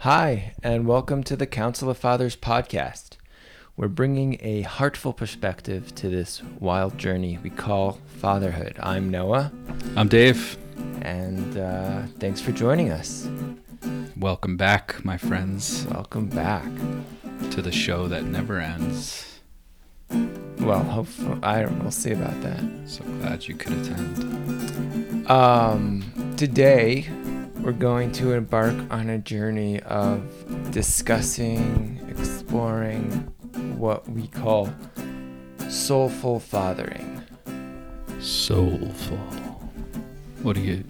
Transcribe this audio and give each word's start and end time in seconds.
Hi, 0.00 0.54
and 0.62 0.86
welcome 0.86 1.22
to 1.24 1.36
the 1.36 1.46
Council 1.46 1.90
of 1.90 1.98
Fathers 1.98 2.34
podcast. 2.36 3.16
We're 3.76 3.88
bringing 3.88 4.38
a 4.40 4.62
heartful 4.62 5.12
perspective 5.12 5.94
to 5.96 6.08
this 6.08 6.42
wild 6.58 6.96
journey 6.98 7.38
we 7.42 7.50
call 7.50 7.98
fatherhood. 8.18 8.76
I'm 8.80 9.10
Noah, 9.10 9.52
I'm 9.96 10.08
Dave. 10.08 10.56
and 11.02 11.56
uh, 11.58 12.02
thanks 12.18 12.40
for 12.40 12.52
joining 12.52 12.90
us. 12.90 13.28
Welcome 14.16 14.56
back, 14.56 15.04
my 15.04 15.16
friends, 15.18 15.86
Welcome 15.90 16.28
back. 16.28 16.64
to 17.50 17.62
the 17.62 17.72
show 17.72 18.08
that 18.08 18.24
never 18.24 18.58
ends. 18.58 19.26
Well, 20.60 20.82
hopefully, 20.82 21.38
I. 21.42 21.64
We'll 21.64 21.90
see 21.90 22.12
about 22.12 22.38
that. 22.42 22.60
So 22.86 23.02
glad 23.20 23.46
you 23.46 23.54
could 23.54 23.72
attend. 23.72 25.30
Um, 25.30 26.34
today, 26.36 27.08
we're 27.62 27.72
going 27.72 28.12
to 28.12 28.32
embark 28.32 28.74
on 28.90 29.10
a 29.10 29.18
journey 29.18 29.80
of 29.80 30.22
discussing, 30.70 32.00
exploring 32.08 33.10
what 33.76 34.08
we 34.10 34.26
call 34.28 34.72
soulful 35.68 36.40
fathering. 36.40 37.22
Soulful. 38.20 39.16
What 40.42 40.54
do 40.56 40.62
you 40.62 40.84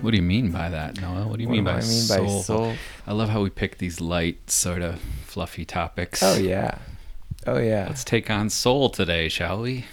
What 0.00 0.10
do 0.10 0.16
you 0.16 0.22
mean 0.22 0.50
by 0.50 0.68
that, 0.68 1.00
Noah? 1.00 1.26
What 1.28 1.36
do 1.36 1.42
you 1.42 1.48
What 1.48 1.54
mean 1.54 1.64
do 1.64 1.70
by 1.70 1.76
I 1.78 1.80
mean 1.82 2.08
by 2.08 2.16
soulful? 2.16 2.42
soul? 2.42 2.74
I 3.06 3.12
love 3.12 3.28
how 3.28 3.42
we 3.42 3.50
pick 3.50 3.78
these 3.78 4.00
light, 4.00 4.50
sort 4.50 4.82
of 4.82 5.00
fluffy 5.26 5.64
topics. 5.64 6.22
Oh 6.22 6.36
yeah, 6.36 6.78
oh 7.46 7.58
yeah. 7.58 7.86
Let's 7.88 8.04
take 8.04 8.28
on 8.30 8.50
soul 8.50 8.90
today, 8.90 9.28
shall 9.28 9.60
we? 9.62 9.84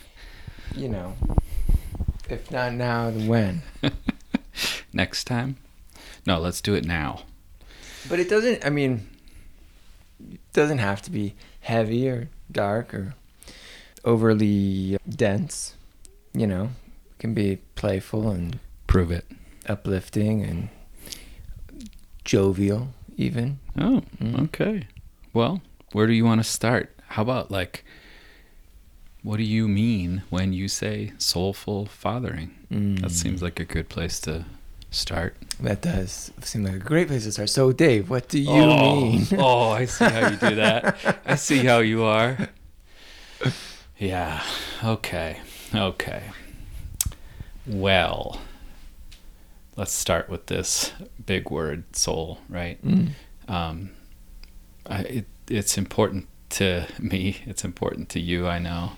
you 0.76 0.88
know, 0.88 1.16
if 2.30 2.52
not 2.52 2.74
now, 2.74 3.10
then 3.10 3.28
when? 3.28 3.62
Next 4.94 5.24
time? 5.26 5.58
No, 6.26 6.40
let's 6.40 6.62
do 6.62 6.74
it 6.76 6.86
now. 6.86 7.24
But 8.10 8.20
it 8.20 8.30
doesn't. 8.30 8.66
I 8.66 8.70
mean, 8.70 9.08
it 10.32 10.40
doesn't 10.54 10.78
have 10.80 11.02
to 11.04 11.12
be 11.12 11.36
heavy 11.62 12.08
or 12.10 12.30
dark 12.52 12.94
or 12.94 13.16
overly 14.06 14.98
dense. 15.08 15.76
You 16.34 16.48
know, 16.48 16.64
it 17.12 17.20
can 17.20 17.34
be 17.34 17.58
playful 17.76 18.30
and 18.30 18.60
Prove 18.88 19.12
it. 19.12 19.26
uplifting 19.68 20.44
and 20.44 20.70
jovial, 22.26 22.90
even. 23.18 23.60
Oh, 23.78 24.04
Mm. 24.22 24.44
okay. 24.46 24.88
Well, 25.34 25.62
where 25.92 26.08
do 26.08 26.14
you 26.14 26.26
want 26.26 26.40
to 26.40 26.50
start? 26.50 26.96
How 27.10 27.24
about 27.24 27.50
like, 27.52 27.84
what 29.24 29.38
do 29.38 29.44
you 29.44 29.68
mean 29.68 30.24
when 30.30 30.54
you 30.54 30.68
say 30.68 31.14
soulful 31.18 31.86
fathering? 31.88 32.52
That 33.02 33.12
seems 33.12 33.42
like 33.42 33.60
a 33.60 33.66
good 33.66 33.90
place 33.90 34.20
to 34.22 34.46
start. 34.92 35.36
that 35.60 35.82
does 35.82 36.32
seem 36.42 36.64
like 36.64 36.76
a 36.76 36.80
great 36.80 37.08
place 37.08 37.24
to 37.24 37.32
start. 37.32 37.50
So, 37.50 37.72
Dave, 37.72 38.10
what 38.10 38.28
do 38.28 38.40
you 38.40 38.50
oh, 38.50 39.02
mean? 39.02 39.28
oh, 39.38 39.70
I 39.70 39.86
see 39.86 40.06
how 40.06 40.30
you 40.30 40.38
do 40.38 40.56
that. 40.56 41.22
I 41.26 41.36
see 41.36 41.60
how 41.60 41.80
you 41.80 42.04
are. 42.04 42.50
Yeah. 43.98 44.44
Okay. 44.84 45.42
Okay. 45.76 46.24
Well, 47.68 48.40
let's 49.76 49.92
start 49.92 50.30
with 50.30 50.48
this 50.48 50.92
big 51.26 51.50
word, 51.50 51.96
soul, 51.96 52.40
right? 52.48 52.84
Mm. 52.86 53.10
um, 53.48 53.92
I, 54.88 55.02
it, 55.02 55.26
it's 55.48 55.78
important 55.78 56.28
to 56.52 56.88
me. 56.98 57.44
It's 57.46 57.64
important 57.64 58.10
to 58.10 58.20
you, 58.20 58.48
I 58.48 58.58
know, 58.60 58.94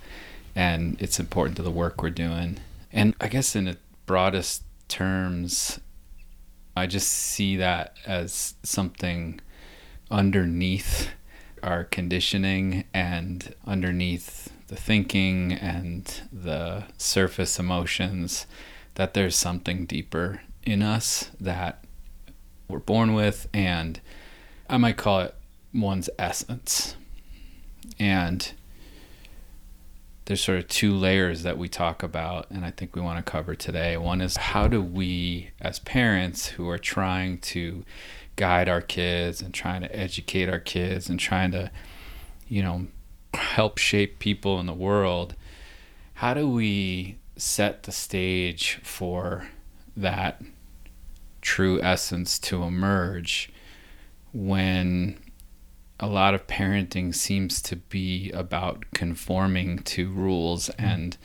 and 0.55 1.01
it's 1.01 1.19
important 1.19 1.57
to 1.57 1.63
the 1.63 1.71
work 1.71 2.01
we're 2.01 2.09
doing. 2.11 2.59
And 2.93 3.15
I 3.19 3.27
guess 3.27 3.55
in 3.55 3.65
the 3.65 3.77
broadest 4.05 4.63
terms, 4.91 5.79
I 6.75 6.85
just 6.85 7.09
see 7.09 7.55
that 7.55 7.95
as 8.05 8.55
something 8.61 9.39
underneath 10.11 11.09
our 11.63 11.85
conditioning 11.85 12.83
and 12.93 13.55
underneath 13.65 14.51
the 14.67 14.75
thinking 14.75 15.53
and 15.53 16.21
the 16.31 16.83
surface 16.97 17.57
emotions 17.57 18.45
that 18.95 19.13
there's 19.13 19.35
something 19.35 19.85
deeper 19.85 20.41
in 20.63 20.81
us 20.81 21.31
that 21.39 21.83
we're 22.67 22.79
born 22.79 23.13
with 23.13 23.47
and 23.53 23.99
I 24.69 24.77
might 24.77 24.97
call 24.97 25.21
it 25.21 25.35
one's 25.73 26.09
essence. 26.17 26.95
And 27.99 28.51
there's 30.31 30.39
sort 30.39 30.59
of 30.59 30.67
two 30.69 30.93
layers 30.93 31.43
that 31.43 31.57
we 31.57 31.67
talk 31.67 32.03
about, 32.03 32.49
and 32.49 32.63
I 32.63 32.71
think 32.71 32.95
we 32.95 33.01
want 33.01 33.17
to 33.23 33.29
cover 33.29 33.53
today. 33.53 33.97
One 33.97 34.21
is 34.21 34.37
how 34.37 34.69
do 34.69 34.81
we, 34.81 35.49
as 35.59 35.79
parents 35.79 36.47
who 36.47 36.69
are 36.69 36.77
trying 36.77 37.39
to 37.39 37.83
guide 38.37 38.69
our 38.69 38.79
kids 38.79 39.41
and 39.41 39.53
trying 39.53 39.81
to 39.81 39.93
educate 39.93 40.47
our 40.47 40.61
kids 40.61 41.09
and 41.09 41.19
trying 41.19 41.51
to, 41.51 41.69
you 42.47 42.63
know, 42.63 42.87
help 43.33 43.77
shape 43.77 44.19
people 44.19 44.57
in 44.61 44.67
the 44.67 44.73
world, 44.73 45.35
how 46.13 46.33
do 46.33 46.49
we 46.49 47.17
set 47.35 47.83
the 47.83 47.91
stage 47.91 48.79
for 48.83 49.49
that 49.97 50.41
true 51.41 51.81
essence 51.81 52.39
to 52.39 52.63
emerge 52.63 53.51
when 54.31 55.19
a 56.01 56.07
lot 56.07 56.33
of 56.33 56.47
parenting 56.47 57.13
seems 57.13 57.61
to 57.61 57.75
be 57.75 58.31
about 58.31 58.83
conforming 58.93 59.79
to 59.79 60.09
rules 60.09 60.69
mm-hmm. 60.69 60.85
and 60.85 61.17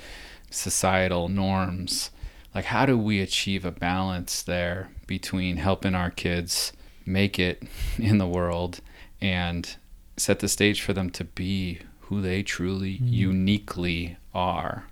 societal 0.51 1.29
norms. 1.29 2.11
Like, 2.55 2.67
how 2.67 2.87
do 2.87 2.97
we 2.97 3.21
achieve 3.21 3.65
a 3.65 3.73
balance 3.73 4.43
there 4.43 4.91
between 5.07 5.57
helping 5.57 5.95
our 5.95 6.11
kids 6.11 6.73
make 7.07 7.39
it 7.39 7.63
in 7.99 8.19
the 8.19 8.29
world 8.29 8.81
and 9.21 9.77
set 10.19 10.41
the 10.41 10.49
stage 10.49 10.83
for 10.83 10.93
them 10.93 11.11
to 11.11 11.25
be 11.25 11.81
who 12.01 12.21
they 12.21 12.43
truly 12.43 12.95
mm-hmm. 12.95 13.09
uniquely 13.09 14.19
are? 14.35 14.85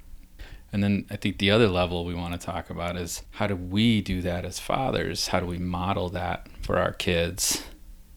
And 0.73 0.83
then 0.83 1.07
I 1.09 1.17
think 1.17 1.39
the 1.39 1.53
other 1.53 1.69
level 1.69 2.05
we 2.05 2.15
want 2.15 2.33
to 2.33 2.45
talk 2.45 2.69
about 2.69 2.97
is 2.97 3.23
how 3.33 3.47
do 3.47 3.55
we 3.55 4.01
do 4.01 4.23
that 4.23 4.45
as 4.45 4.59
fathers? 4.59 5.29
How 5.29 5.39
do 5.39 5.47
we 5.47 5.59
model 5.59 6.09
that 6.09 6.49
for 6.63 6.79
our 6.79 6.93
kids? 6.93 7.63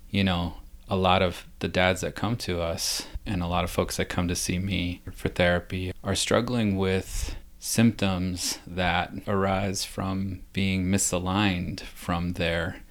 You 0.10 0.24
know, 0.24 0.56
a 0.90 0.96
lot 0.96 1.22
of 1.22 1.48
the 1.60 1.68
dads 1.68 2.02
that 2.02 2.16
come 2.16 2.36
to 2.38 2.62
us 2.62 3.08
and 3.26 3.42
a 3.42 3.48
lot 3.48 3.64
of 3.64 3.70
folks 3.70 3.98
that 3.98 4.10
come 4.10 4.28
to 4.28 4.36
see 4.36 4.58
me 4.58 5.02
for 5.12 5.30
therapy 5.30 5.92
are 6.04 6.16
struggling 6.16 6.78
with 6.78 7.36
symptoms 7.60 8.60
that 8.66 9.12
arise 9.28 9.84
from 9.84 10.42
being 10.54 10.86
misaligned 10.86 11.82
from 11.82 12.34
their 12.34 12.82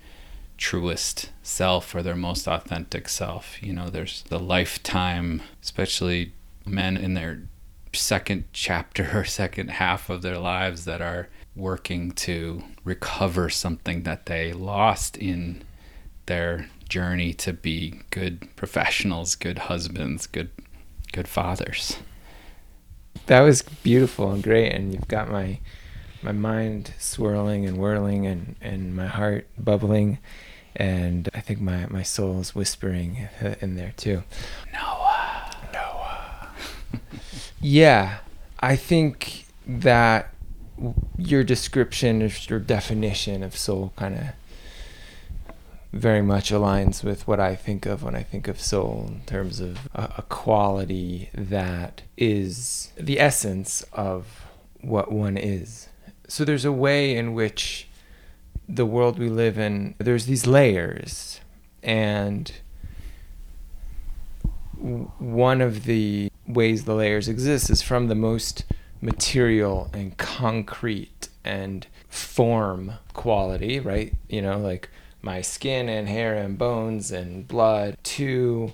truest 0.59 1.31
self 1.43 1.95
or 1.95 2.03
their 2.03 2.17
most 2.17 2.47
authentic 2.47 3.09
self. 3.09 3.63
You 3.63 3.73
know, 3.73 3.89
there's 3.89 4.23
the 4.25 4.39
lifetime, 4.39 5.43
especially 5.63 6.33
men 6.65 6.97
in 6.97 7.15
their 7.15 7.43
second 7.93 8.45
chapter 8.53 9.11
or 9.19 9.25
second 9.43 9.69
half 9.69 10.11
of 10.11 10.23
their 10.23 10.39
lives 10.39 10.85
that 10.85 11.01
are 11.01 11.29
working 11.55 12.11
to 12.11 12.63
recover 12.85 13.49
something 13.49 14.03
that 14.03 14.27
they 14.27 14.53
lost 14.53 15.17
in 15.17 15.63
their 16.27 16.69
journey 16.89 17.33
to 17.35 17.53
be 17.53 18.01
good 18.11 18.55
professionals, 18.57 19.35
good 19.35 19.59
husbands, 19.59 20.27
good 20.27 20.51
good 21.13 21.29
fathers. 21.29 21.99
That 23.27 23.41
was 23.41 23.63
beautiful 23.63 24.31
and 24.33 24.43
great, 24.43 24.73
and 24.73 24.93
you've 24.93 25.09
got 25.09 25.31
my 25.31 25.59
my 26.23 26.33
mind 26.33 26.93
swirling 26.99 27.67
and 27.67 27.79
whirling, 27.79 28.27
and 28.27 28.57
and 28.61 28.95
my 28.95 29.07
heart 29.07 29.47
bubbling, 29.59 30.19
and 30.75 31.29
I 31.35 31.41
think 31.41 31.61
my 31.61 31.87
my 31.87 32.03
soul 32.03 32.41
is 32.41 32.55
whispering 32.55 33.29
in 33.61 33.77
there 33.77 33.93
too. 33.97 34.23
Noah. 34.73 35.51
Noah. 35.73 36.49
yeah, 37.61 38.19
I 38.61 38.77
think 38.77 39.47
that 39.67 40.33
your 41.17 41.43
description 41.43 42.23
or 42.23 42.31
your 42.49 42.61
definition 42.61 43.43
of 43.43 43.57
soul 43.57 43.93
kind 43.97 44.15
of 44.17 44.25
very 45.97 46.23
much 46.23 46.51
aligns 46.51 47.03
with 47.03 47.27
what 47.27 47.41
I 47.41 47.55
think 47.55 47.87
of 47.87 48.03
when 48.03 48.15
I 48.15 48.23
think 48.23 48.49
of 48.49 48.61
soul 48.61 49.07
in 49.09 49.21
terms 49.23 49.61
of 49.61 49.89
a, 49.95 50.15
a 50.19 50.23
quality 50.23 51.31
that 51.35 52.03
is 52.17 52.93
the 52.97 53.21
essence 53.21 53.85
of 53.93 54.47
what 54.81 55.11
one 55.11 55.37
is. 55.37 55.89
So 56.29 56.45
there's 56.45 56.65
a 56.65 56.73
way 56.73 57.17
in 57.17 57.35
which 57.35 57.89
the 58.69 58.87
world 58.87 59.19
we 59.19 59.29
live 59.29 59.59
in, 59.59 59.95
there's 59.99 60.27
these 60.27 60.47
layers, 60.47 61.41
and 61.83 62.53
one 65.19 65.61
of 65.61 65.85
the 65.85 66.31
ways 66.47 66.85
the 66.85 66.95
layers 66.95 67.29
exist 67.29 67.71
is 67.71 67.83
from 67.83 68.09
the 68.09 68.15
most 68.15 68.65
material 69.01 69.91
and 69.93 70.17
concrete 70.17 71.29
and 71.45 71.87
form 72.09 72.93
quality, 73.13 73.79
right? 73.81 74.13
You 74.29 74.43
know, 74.43 74.59
like 74.59 74.91
my 75.27 75.41
skin 75.41 75.89
and 75.89 76.09
hair 76.09 76.37
and 76.37 76.57
bones 76.57 77.11
and 77.11 77.49
blood 77.49 77.99
to 78.05 78.73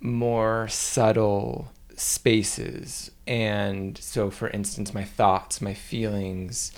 more 0.00 0.68
subtle 0.68 1.72
spaces. 1.96 3.10
And 3.26 3.98
so, 3.98 4.30
for 4.30 4.48
instance, 4.50 4.94
my 4.94 5.02
thoughts, 5.02 5.60
my 5.60 5.74
feelings, 5.74 6.72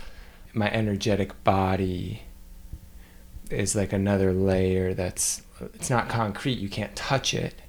my 0.55 0.71
energetic 0.73 1.45
body 1.45 2.23
is 3.51 3.77
like 3.77 3.93
another 3.93 4.33
layer 4.33 4.95
that's 4.95 5.43
it's 5.75 5.91
not 5.91 6.09
concrete, 6.09 6.59
you 6.59 6.71
can't 6.71 6.97
touch 6.97 7.35
it, 7.35 7.61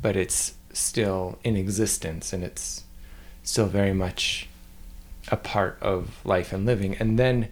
but 0.00 0.16
it's 0.16 0.54
still 0.72 1.38
in 1.44 1.56
existence 1.56 2.32
and 2.32 2.42
it's 2.42 2.84
still 3.42 3.66
very 3.66 3.92
much 3.92 4.48
a 5.28 5.36
part 5.36 5.78
of 5.82 6.24
life 6.24 6.54
and 6.54 6.64
living. 6.64 6.96
And 6.96 7.18
then, 7.18 7.48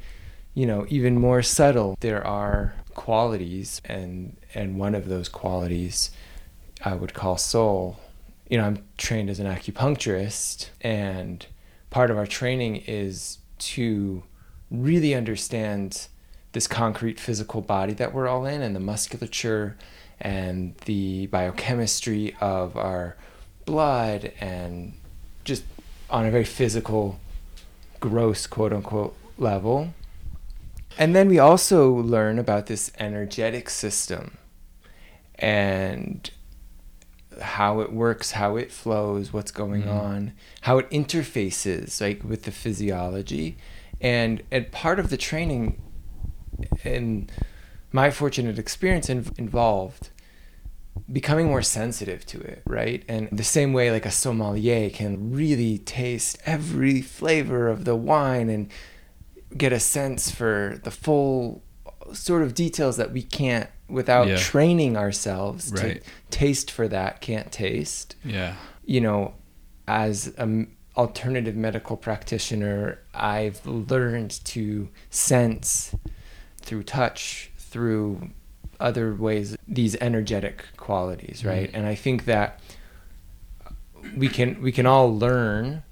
you 0.54 0.64
know, 0.64 0.86
even 0.88 1.20
more 1.20 1.42
subtle, 1.42 1.94
there 2.00 2.26
are 2.26 2.74
qualities 2.98 3.80
and 3.84 4.36
and 4.54 4.76
one 4.76 4.94
of 4.96 5.08
those 5.08 5.28
qualities 5.28 6.10
I 6.84 6.94
would 6.94 7.14
call 7.14 7.36
soul. 7.36 7.98
You 8.48 8.58
know, 8.58 8.64
I'm 8.64 8.84
trained 8.96 9.30
as 9.30 9.38
an 9.38 9.46
acupuncturist 9.46 10.70
and 10.80 11.46
part 11.90 12.10
of 12.10 12.18
our 12.18 12.26
training 12.26 12.76
is 12.86 13.38
to 13.58 14.24
really 14.70 15.14
understand 15.14 16.08
this 16.52 16.66
concrete 16.66 17.20
physical 17.20 17.60
body 17.60 17.92
that 17.94 18.12
we're 18.12 18.26
all 18.26 18.44
in 18.46 18.62
and 18.62 18.74
the 18.74 18.80
musculature 18.80 19.76
and 20.20 20.74
the 20.86 21.28
biochemistry 21.28 22.34
of 22.40 22.76
our 22.76 23.16
blood 23.64 24.32
and 24.40 24.92
just 25.44 25.62
on 26.10 26.26
a 26.26 26.30
very 26.32 26.44
physical, 26.44 27.20
gross, 28.00 28.46
quote 28.48 28.72
unquote, 28.72 29.16
level. 29.38 29.94
And 30.98 31.14
then 31.14 31.28
we 31.28 31.38
also 31.38 31.88
learn 31.90 32.40
about 32.40 32.66
this 32.66 32.90
energetic 32.98 33.70
system 33.70 34.36
and 35.36 36.28
how 37.40 37.78
it 37.78 37.92
works, 37.92 38.32
how 38.32 38.56
it 38.56 38.72
flows, 38.72 39.32
what's 39.32 39.52
going 39.52 39.82
mm-hmm. 39.82 39.90
on, 39.90 40.32
how 40.62 40.78
it 40.78 40.90
interfaces 40.90 42.00
like 42.00 42.24
with 42.24 42.42
the 42.42 42.50
physiology. 42.50 43.56
And 44.00 44.42
and 44.50 44.70
part 44.72 44.98
of 44.98 45.10
the 45.10 45.16
training 45.16 45.80
and 46.82 47.30
my 47.92 48.10
fortunate 48.10 48.58
experience 48.58 49.08
in, 49.08 49.26
involved 49.38 50.10
becoming 51.10 51.46
more 51.46 51.62
sensitive 51.62 52.26
to 52.26 52.40
it, 52.40 52.62
right? 52.66 53.04
And 53.08 53.28
the 53.30 53.44
same 53.44 53.72
way 53.72 53.92
like 53.92 54.04
a 54.04 54.10
sommelier 54.10 54.90
can 54.90 55.32
really 55.32 55.78
taste 55.78 56.38
every 56.44 57.00
flavor 57.02 57.68
of 57.68 57.84
the 57.84 57.94
wine 57.94 58.50
and 58.50 58.68
get 59.56 59.72
a 59.72 59.80
sense 59.80 60.30
for 60.30 60.80
the 60.84 60.90
full 60.90 61.62
sort 62.12 62.42
of 62.42 62.54
details 62.54 62.96
that 62.96 63.12
we 63.12 63.22
can't 63.22 63.68
without 63.88 64.28
yeah. 64.28 64.36
training 64.36 64.96
ourselves 64.96 65.72
right. 65.72 66.02
to 66.02 66.10
taste 66.30 66.70
for 66.70 66.88
that 66.88 67.20
can't 67.20 67.50
taste. 67.50 68.16
Yeah. 68.24 68.54
You 68.84 69.00
know, 69.00 69.34
as 69.86 70.28
an 70.38 70.74
alternative 70.96 71.56
medical 71.56 71.96
practitioner, 71.96 73.00
I've 73.14 73.64
learned 73.66 74.44
to 74.46 74.88
sense 75.10 75.94
through 76.60 76.82
touch, 76.82 77.50
through 77.56 78.30
other 78.80 79.14
ways 79.14 79.56
these 79.66 79.96
energetic 79.96 80.64
qualities, 80.76 81.44
right? 81.44 81.68
Mm-hmm. 81.68 81.76
And 81.76 81.86
I 81.86 81.94
think 81.94 82.24
that 82.26 82.60
we 84.16 84.28
can 84.28 84.60
we 84.62 84.72
can 84.72 84.86
all 84.86 85.16
learn 85.16 85.82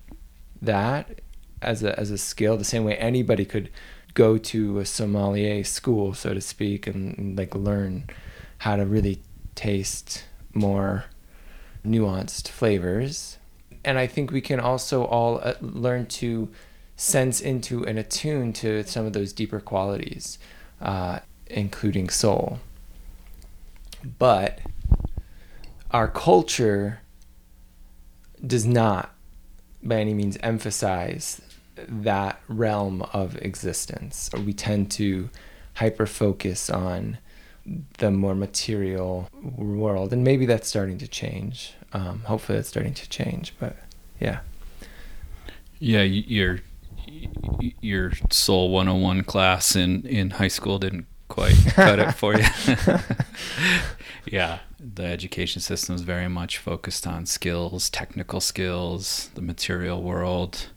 that 0.62 1.20
as 1.62 1.82
a 1.82 1.98
as 1.98 2.10
a 2.10 2.18
skill 2.18 2.56
the 2.56 2.64
same 2.64 2.84
way 2.84 2.96
anybody 2.96 3.44
could 3.44 3.70
go 4.14 4.38
to 4.38 4.78
a 4.78 4.86
sommelier 4.86 5.62
school, 5.62 6.14
so 6.14 6.32
to 6.32 6.40
speak, 6.40 6.86
and, 6.86 7.36
like 7.36 7.54
learn 7.54 8.04
how 8.58 8.76
to 8.76 8.86
really 8.86 9.20
taste 9.54 10.24
more 10.54 11.04
nuanced 11.86 12.48
flavors. 12.48 13.38
And 13.84 13.98
I 13.98 14.06
think 14.06 14.32
we 14.32 14.40
can 14.40 14.58
also 14.58 15.04
all 15.04 15.40
uh, 15.42 15.54
learn 15.60 16.06
to 16.06 16.48
sense 16.96 17.40
into 17.40 17.86
and 17.86 17.98
attune 17.98 18.52
to 18.54 18.82
some 18.84 19.04
of 19.06 19.12
those 19.12 19.32
deeper 19.32 19.60
qualities, 19.60 20.38
uh, 20.80 21.20
including 21.46 22.08
soul. 22.08 22.58
But 24.18 24.60
our 25.90 26.08
culture 26.08 27.00
does 28.44 28.66
not, 28.66 29.14
by 29.88 29.96
any 29.96 30.14
means, 30.14 30.36
emphasize 30.42 31.40
that 31.88 32.40
realm 32.48 33.02
of 33.12 33.36
existence. 33.36 34.30
We 34.32 34.52
tend 34.52 34.90
to 34.92 35.28
hyper 35.74 36.06
focus 36.06 36.70
on 36.70 37.18
the 37.98 38.10
more 38.10 38.34
material 38.34 39.28
world, 39.42 40.12
and 40.12 40.22
maybe 40.24 40.46
that's 40.46 40.68
starting 40.68 40.98
to 40.98 41.08
change. 41.08 41.74
Um, 41.92 42.20
hopefully, 42.20 42.58
that's 42.58 42.68
starting 42.68 42.94
to 42.94 43.08
change. 43.08 43.54
But 43.58 43.76
yeah, 44.20 44.40
yeah, 45.78 46.02
your 46.02 46.60
your 47.80 48.12
Soul 48.30 48.70
101 48.70 49.24
class 49.24 49.76
in 49.76 50.06
in 50.06 50.30
high 50.30 50.48
school 50.48 50.78
didn't 50.78 51.06
quite 51.28 51.56
cut 51.68 51.98
it 51.98 52.12
for 52.12 52.34
you. 52.34 52.44
yeah, 54.26 54.60
the 54.94 55.04
education 55.04 55.60
system 55.60 55.94
is 55.94 56.02
very 56.02 56.28
much 56.28 56.58
focused 56.58 57.06
on 57.06 57.26
skills, 57.26 57.90
technical 57.90 58.40
skills, 58.40 59.30
the 59.34 59.42
material 59.42 60.02
world. 60.02 60.68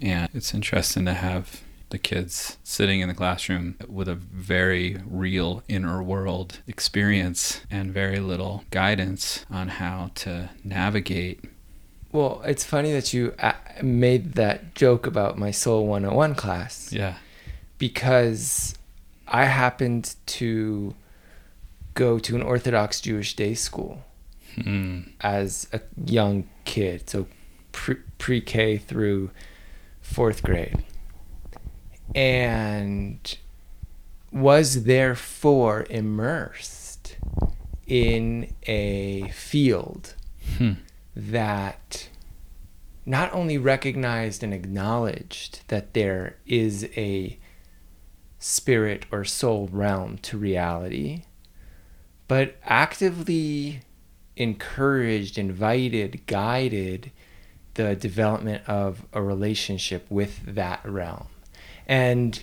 And 0.00 0.28
it's 0.32 0.54
interesting 0.54 1.04
to 1.06 1.14
have 1.14 1.62
the 1.90 1.98
kids 1.98 2.58
sitting 2.64 3.00
in 3.00 3.08
the 3.08 3.14
classroom 3.14 3.76
with 3.86 4.08
a 4.08 4.14
very 4.14 4.98
real 5.06 5.62
inner 5.68 6.02
world 6.02 6.60
experience 6.66 7.60
and 7.70 7.92
very 7.92 8.18
little 8.18 8.64
guidance 8.70 9.44
on 9.50 9.68
how 9.68 10.10
to 10.14 10.50
navigate. 10.64 11.44
Well, 12.10 12.42
it's 12.44 12.64
funny 12.64 12.92
that 12.92 13.12
you 13.12 13.34
uh, 13.38 13.52
made 13.82 14.34
that 14.34 14.74
joke 14.74 15.06
about 15.06 15.38
my 15.38 15.50
Soul 15.50 15.86
101 15.86 16.34
class. 16.34 16.92
Yeah. 16.92 17.14
Because 17.78 18.74
I 19.26 19.44
happened 19.44 20.14
to 20.26 20.94
go 21.94 22.18
to 22.18 22.36
an 22.36 22.42
Orthodox 22.42 23.00
Jewish 23.00 23.34
day 23.36 23.54
school 23.54 24.04
hmm. 24.54 25.00
as 25.20 25.68
a 25.72 25.80
young 26.04 26.48
kid, 26.64 27.08
so 27.08 27.26
pre 27.72 28.40
K 28.40 28.78
through 28.78 29.30
fourth 30.00 30.42
grade, 30.42 30.84
and 32.14 33.38
was 34.30 34.84
therefore 34.84 35.86
immersed 35.90 37.16
in 37.86 38.54
a 38.64 39.28
field 39.28 40.14
hmm. 40.56 40.72
that 41.14 42.08
not 43.04 43.32
only 43.32 43.58
recognized 43.58 44.42
and 44.42 44.54
acknowledged 44.54 45.66
that 45.68 45.92
there 45.92 46.36
is 46.46 46.88
a 46.96 47.38
spirit 48.38 49.06
or 49.10 49.24
soul 49.24 49.68
realm 49.72 50.18
to 50.18 50.38
reality, 50.38 51.22
but 52.32 52.56
actively 52.64 53.82
encouraged, 54.38 55.36
invited, 55.36 56.26
guided 56.26 57.12
the 57.74 57.94
development 57.94 58.66
of 58.66 59.04
a 59.12 59.20
relationship 59.20 60.06
with 60.08 60.40
that 60.46 60.80
realm. 60.82 61.26
And, 61.86 62.42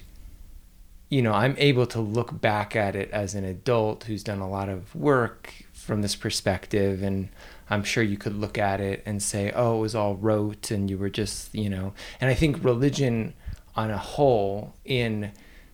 you 1.10 1.24
know, 1.24 1.34
I'm 1.34 1.56
able 1.58 1.88
to 1.88 2.00
look 2.00 2.40
back 2.40 2.76
at 2.76 2.96
it 2.96 3.10
as 3.10 3.34
an 3.34 3.44
adult 3.44 4.04
who's 4.04 4.24
done 4.24 4.42
a 4.42 4.48
lot 4.48 4.70
of 4.70 4.94
work 4.94 5.56
from 5.74 6.04
this 6.04 6.16
perspective. 6.16 7.02
And 7.02 7.30
I'm 7.68 7.84
sure 7.84 8.04
you 8.04 8.16
could 8.16 8.36
look 8.36 8.60
at 8.60 8.80
it 8.80 9.02
and 9.08 9.24
say, 9.24 9.52
oh, 9.56 9.80
it 9.80 9.82
was 9.82 9.96
all 9.96 10.18
rote 10.18 10.70
and 10.70 10.88
you 10.88 11.00
were 11.00 11.10
just, 11.10 11.56
you 11.56 11.68
know. 11.68 11.96
And 12.22 12.30
I 12.30 12.36
think 12.36 12.64
religion 12.64 13.34
on 13.76 13.90
a 13.90 13.98
whole, 13.98 14.76
in 14.86 15.32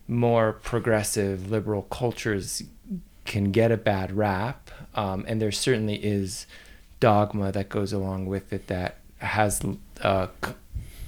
more 0.08 0.54
progressive 0.54 1.52
liberal 1.52 1.82
cultures, 1.82 2.64
can 3.26 3.52
get 3.52 3.72
a 3.72 3.78
bad 3.78 4.12
rap. 4.12 4.72
Um, 4.94 5.26
and 5.28 5.42
there 5.42 5.52
certainly 5.52 5.96
is 5.96 6.48
dogma 7.00 7.52
that 7.52 7.70
goes 7.70 7.92
along 7.92 8.28
with 8.28 8.54
it 8.54 8.68
that 8.68 8.98
has 9.18 9.62
uh, 10.02 10.28
c- 10.44 10.54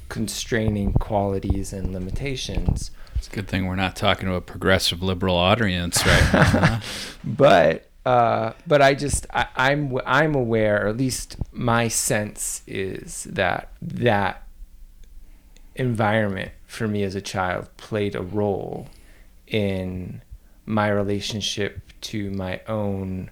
constraining 0.09 0.93
qualities 0.93 1.71
and 1.71 1.93
limitations. 1.93 2.91
It's 3.15 3.27
a 3.27 3.31
good 3.31 3.47
thing 3.47 3.65
we're 3.65 3.75
not 3.75 3.95
talking 3.95 4.27
to 4.27 4.35
a 4.35 4.41
progressive 4.41 5.01
liberal 5.01 5.35
audience 5.35 6.05
right 6.05 6.33
now. 6.33 6.81
but 7.23 7.89
uh, 8.05 8.53
but 8.65 8.81
I 8.81 8.93
just 8.93 9.25
I, 9.33 9.47
I'm 9.55 9.97
I'm 10.05 10.35
aware, 10.35 10.85
or 10.85 10.87
at 10.87 10.97
least 10.97 11.35
my 11.51 11.87
sense 11.87 12.61
is 12.67 13.25
that 13.25 13.69
that 13.81 14.43
environment 15.75 16.51
for 16.67 16.87
me 16.87 17.03
as 17.03 17.15
a 17.15 17.21
child 17.21 17.69
played 17.77 18.15
a 18.15 18.21
role 18.21 18.87
in 19.47 20.21
my 20.65 20.89
relationship 20.89 21.86
to 22.07 22.31
my 22.31 22.61
own 22.67 23.29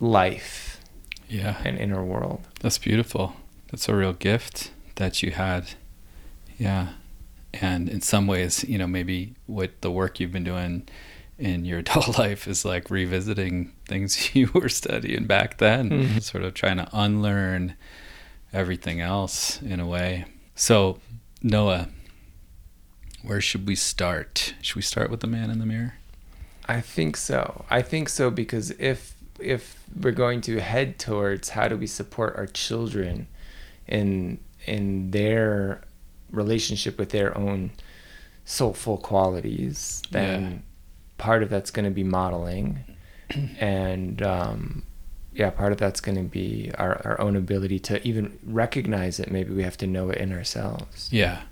life 0.00 0.80
yeah 1.28 1.60
and 1.64 1.78
inner 1.78 2.04
world 2.04 2.40
that's 2.60 2.78
beautiful 2.78 3.34
that's 3.70 3.88
a 3.88 3.94
real 3.94 4.12
gift 4.12 4.70
that 4.98 5.22
you 5.22 5.30
had. 5.30 5.70
Yeah. 6.58 6.88
And 7.54 7.88
in 7.88 8.00
some 8.00 8.26
ways, 8.26 8.64
you 8.64 8.78
know, 8.78 8.86
maybe 8.86 9.34
what 9.46 9.80
the 9.80 9.90
work 9.90 10.20
you've 10.20 10.32
been 10.32 10.44
doing 10.44 10.88
in 11.38 11.64
your 11.64 11.78
adult 11.80 12.18
life 12.18 12.46
is 12.46 12.64
like 12.64 12.90
revisiting 12.90 13.72
things 13.86 14.34
you 14.34 14.50
were 14.52 14.68
studying 14.68 15.24
back 15.24 15.58
then, 15.58 15.90
mm-hmm. 15.90 16.18
sort 16.18 16.44
of 16.44 16.54
trying 16.54 16.76
to 16.76 16.88
unlearn 16.92 17.74
everything 18.52 19.00
else 19.00 19.60
in 19.62 19.80
a 19.80 19.86
way. 19.86 20.24
So, 20.54 20.98
Noah, 21.42 21.88
where 23.22 23.40
should 23.40 23.66
we 23.66 23.74
start? 23.74 24.54
Should 24.62 24.76
we 24.76 24.82
start 24.82 25.10
with 25.10 25.20
the 25.20 25.26
man 25.26 25.50
in 25.50 25.58
the 25.58 25.66
mirror? 25.66 25.97
I 26.68 26.80
think 26.80 27.16
so. 27.16 27.64
I 27.70 27.82
think 27.82 28.08
so 28.08 28.30
because 28.30 28.70
if 28.72 29.14
if 29.40 29.78
we're 30.00 30.10
going 30.12 30.40
to 30.42 30.60
head 30.60 30.98
towards 30.98 31.50
how 31.50 31.68
do 31.68 31.76
we 31.76 31.86
support 31.86 32.36
our 32.36 32.46
children 32.46 33.26
in 33.86 34.38
in 34.66 35.10
their 35.12 35.80
relationship 36.30 36.98
with 36.98 37.10
their 37.10 37.36
own 37.38 37.70
soulful 38.44 38.98
qualities, 38.98 40.02
then 40.10 40.42
Yeah. 40.42 40.58
part 41.16 41.42
of 41.42 41.48
that's 41.50 41.70
going 41.70 41.84
to 41.84 41.90
be 41.90 42.04
modeling, 42.04 42.80
and 43.58 44.20
um, 44.22 44.82
yeah, 45.32 45.50
part 45.50 45.72
of 45.72 45.78
that's 45.78 46.00
going 46.00 46.16
to 46.18 46.24
be 46.24 46.70
our 46.76 47.00
our 47.06 47.20
own 47.20 47.36
ability 47.36 47.78
to 47.78 48.06
even 48.06 48.38
recognize 48.44 49.18
it. 49.20 49.30
Maybe 49.30 49.54
we 49.54 49.62
have 49.62 49.76
to 49.78 49.86
know 49.86 50.10
it 50.10 50.18
in 50.18 50.32
ourselves. 50.32 51.08
Yeah. 51.12 51.42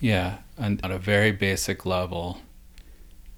Yeah. 0.00 0.38
And 0.58 0.80
on 0.84 0.90
a 0.92 0.98
very 0.98 1.32
basic 1.32 1.86
level, 1.86 2.38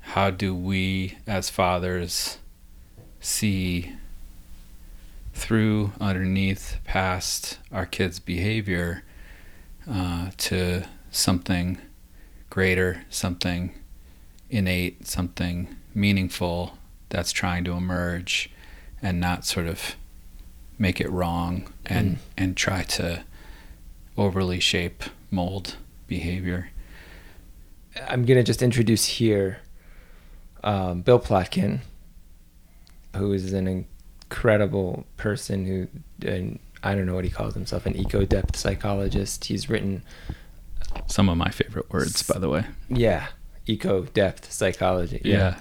how 0.00 0.30
do 0.30 0.54
we 0.54 1.18
as 1.26 1.50
fathers 1.50 2.38
see 3.20 3.92
through, 5.34 5.92
underneath, 6.00 6.78
past 6.84 7.58
our 7.72 7.86
kids' 7.86 8.18
behavior 8.18 9.02
uh, 9.90 10.30
to 10.36 10.82
something 11.10 11.78
greater, 12.50 13.04
something 13.08 13.72
innate, 14.50 15.06
something 15.06 15.76
meaningful 15.94 16.76
that's 17.08 17.32
trying 17.32 17.64
to 17.64 17.72
emerge 17.72 18.50
and 19.00 19.20
not 19.20 19.44
sort 19.44 19.66
of 19.66 19.94
make 20.78 21.00
it 21.00 21.10
wrong 21.10 21.72
and, 21.86 22.16
Mm. 22.16 22.18
and 22.36 22.56
try 22.56 22.82
to 22.82 23.22
overly 24.16 24.60
shape, 24.60 25.04
mold 25.30 25.76
behavior. 26.06 26.70
I'm 28.08 28.24
gonna 28.24 28.42
just 28.42 28.62
introduce 28.62 29.04
here 29.06 29.58
um, 30.64 31.02
Bill 31.02 31.18
Plotkin, 31.20 31.80
who 33.16 33.32
is 33.32 33.52
an 33.52 33.66
incredible 33.66 35.04
person 35.16 35.66
who, 35.66 35.88
and 36.26 36.58
I 36.82 36.94
don't 36.94 37.06
know 37.06 37.14
what 37.14 37.24
he 37.24 37.30
calls 37.30 37.54
himself, 37.54 37.86
an 37.86 37.96
eco 37.96 38.24
depth 38.24 38.56
psychologist. 38.56 39.46
He's 39.46 39.68
written, 39.68 40.02
Some 41.06 41.28
of 41.28 41.36
my 41.36 41.50
favorite 41.50 41.90
words, 41.92 42.22
by 42.22 42.38
the 42.38 42.48
way. 42.48 42.64
yeah, 42.88 43.28
eco 43.66 44.02
depth 44.04 44.50
psychology. 44.52 45.20
Yeah. 45.24 45.56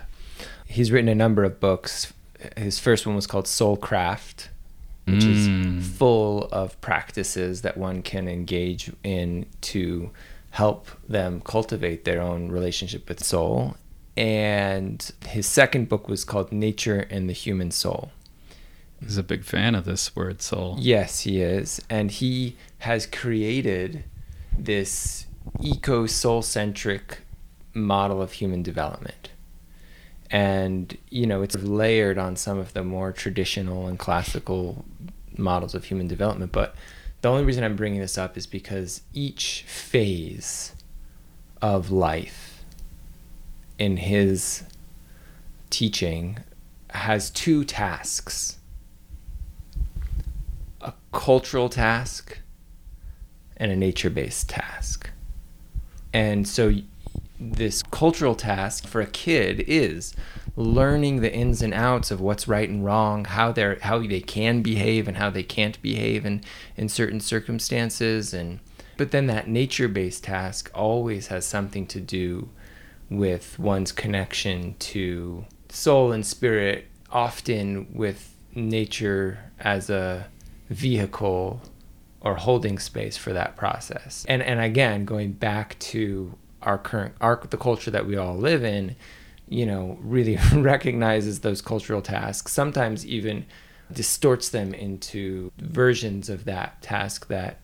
He's 0.65 0.91
written 0.91 1.09
a 1.09 1.15
number 1.15 1.43
of 1.43 1.59
books. 1.59 2.13
His 2.55 2.79
first 2.79 3.05
one 3.07 3.15
was 3.15 3.27
called 3.27 3.45
Soulcraft, 3.45 4.47
which 5.05 5.23
Mm. 5.23 5.79
is 5.79 5.87
full 5.97 6.43
of 6.51 6.79
practices 6.81 7.63
that 7.63 7.75
one 7.77 8.01
can 8.03 8.27
engage 8.27 8.91
in 9.03 9.47
to 9.61 10.11
help 10.51 10.87
them 11.07 11.41
cultivate 11.41 12.05
their 12.05 12.21
own 12.21 12.49
relationship 12.49 13.09
with 13.09 13.23
soul. 13.23 13.75
And 14.19 15.09
his 15.25 15.47
second 15.47 15.87
book 15.87 16.09
was 16.09 16.25
called 16.25 16.51
Nature 16.51 17.07
and 17.09 17.29
the 17.29 17.33
Human 17.33 17.71
Soul. 17.71 18.11
He's 18.99 19.17
a 19.17 19.23
big 19.23 19.45
fan 19.45 19.75
of 19.75 19.85
this 19.85 20.13
word 20.13 20.41
soul. 20.41 20.75
Yes, 20.77 21.21
he 21.21 21.41
is. 21.41 21.81
And 21.89 22.11
he 22.11 22.57
has 22.79 23.05
created 23.05 24.03
this 24.57 25.25
eco 25.61 26.05
soul 26.05 26.41
centric 26.41 27.19
model 27.73 28.21
of 28.21 28.33
human 28.33 28.61
development. 28.61 29.29
And, 30.29 30.97
you 31.09 31.25
know, 31.25 31.41
it's 31.41 31.55
layered 31.55 32.17
on 32.17 32.35
some 32.35 32.57
of 32.57 32.73
the 32.73 32.83
more 32.83 33.13
traditional 33.13 33.87
and 33.87 33.97
classical 33.97 34.83
models 35.37 35.73
of 35.73 35.85
human 35.85 36.09
development. 36.09 36.51
But 36.51 36.75
the 37.21 37.29
only 37.29 37.45
reason 37.45 37.63
I'm 37.63 37.77
bringing 37.77 38.01
this 38.01 38.17
up 38.17 38.37
is 38.37 38.47
because 38.47 39.01
each 39.13 39.63
phase 39.65 40.73
of 41.61 41.89
life 41.89 42.48
in 43.79 43.97
his 43.97 44.63
teaching 45.71 46.37
has 46.91 47.29
two 47.31 47.63
tasks 47.63 48.57
a 50.81 50.93
cultural 51.11 51.69
task 51.69 52.39
and 53.57 53.71
a 53.71 53.75
nature 53.75 54.09
based 54.09 54.49
task. 54.49 55.09
And 56.13 56.47
so, 56.47 56.73
this 57.39 57.83
cultural 57.83 58.35
task 58.35 58.85
for 58.85 59.01
a 59.01 59.05
kid 59.05 59.63
is 59.67 60.13
learning 60.55 61.21
the 61.21 61.33
ins 61.33 61.61
and 61.61 61.73
outs 61.73 62.11
of 62.11 62.19
what's 62.19 62.47
right 62.47 62.67
and 62.67 62.83
wrong, 62.83 63.25
how 63.25 63.51
they 63.51 63.77
how 63.81 63.99
they 63.99 64.19
can 64.21 64.61
behave 64.61 65.07
and 65.07 65.17
how 65.17 65.29
they 65.29 65.43
can't 65.43 65.81
behave 65.81 66.25
in, 66.25 66.43
in 66.75 66.89
certain 66.89 67.19
circumstances 67.19 68.33
and 68.33 68.59
but 68.97 69.11
then 69.11 69.27
that 69.27 69.47
nature 69.47 69.87
based 69.87 70.25
task 70.25 70.69
always 70.73 71.27
has 71.27 71.45
something 71.45 71.87
to 71.87 72.01
do 72.01 72.49
with 73.09 73.57
one's 73.57 73.91
connection 73.91 74.75
to 74.79 75.45
soul 75.69 76.11
and 76.11 76.25
spirit, 76.25 76.85
often 77.11 77.87
with 77.93 78.35
nature 78.53 79.39
as 79.59 79.89
a 79.89 80.27
vehicle 80.69 81.61
or 82.21 82.35
holding 82.35 82.77
space 82.77 83.17
for 83.17 83.33
that 83.33 83.55
process. 83.55 84.25
And 84.27 84.41
and 84.41 84.59
again, 84.59 85.05
going 85.05 85.33
back 85.33 85.77
to 85.79 86.35
our 86.61 86.77
current 86.77 87.15
the 87.19 87.57
culture 87.57 87.91
that 87.91 88.05
we 88.05 88.17
all 88.17 88.35
live 88.35 88.63
in, 88.63 88.95
you 89.47 89.65
know, 89.65 89.97
really 90.01 90.37
recognizes 90.53 91.39
those 91.39 91.61
cultural 91.61 92.01
tasks, 92.01 92.51
sometimes 92.51 93.05
even 93.05 93.45
distorts 93.91 94.49
them 94.49 94.73
into 94.73 95.51
versions 95.57 96.29
of 96.29 96.45
that 96.45 96.81
task 96.81 97.27
that 97.27 97.63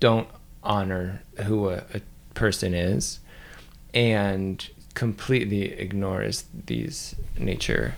don't 0.00 0.28
honor 0.62 1.22
who 1.44 1.68
a, 1.68 1.84
a 1.92 2.00
person 2.34 2.72
is 2.72 3.20
and 3.94 4.70
completely 4.98 5.62
ignores 5.78 6.46
these 6.66 7.14
nature 7.38 7.94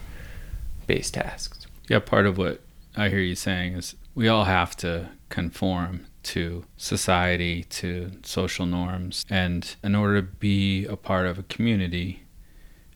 based 0.87 1.15
tasks. 1.15 1.67
Yeah, 1.89 2.01
part 2.01 2.27
of 2.27 2.37
what 2.37 2.61
I 2.95 3.09
hear 3.09 3.21
you 3.21 3.35
saying 3.35 3.73
is 3.73 3.97
we 4.15 4.29
all 4.29 4.45
have 4.45 4.77
to 4.79 5.09
conform 5.31 6.07
to 6.25 6.67
society, 6.77 7.65
to 7.65 8.13
social 8.23 8.67
norms. 8.67 9.25
And 9.31 9.75
in 9.83 9.95
order 9.95 10.21
to 10.21 10.29
be 10.29 10.85
a 10.85 10.95
part 10.95 11.25
of 11.25 11.39
a 11.39 11.43
community, 11.45 12.25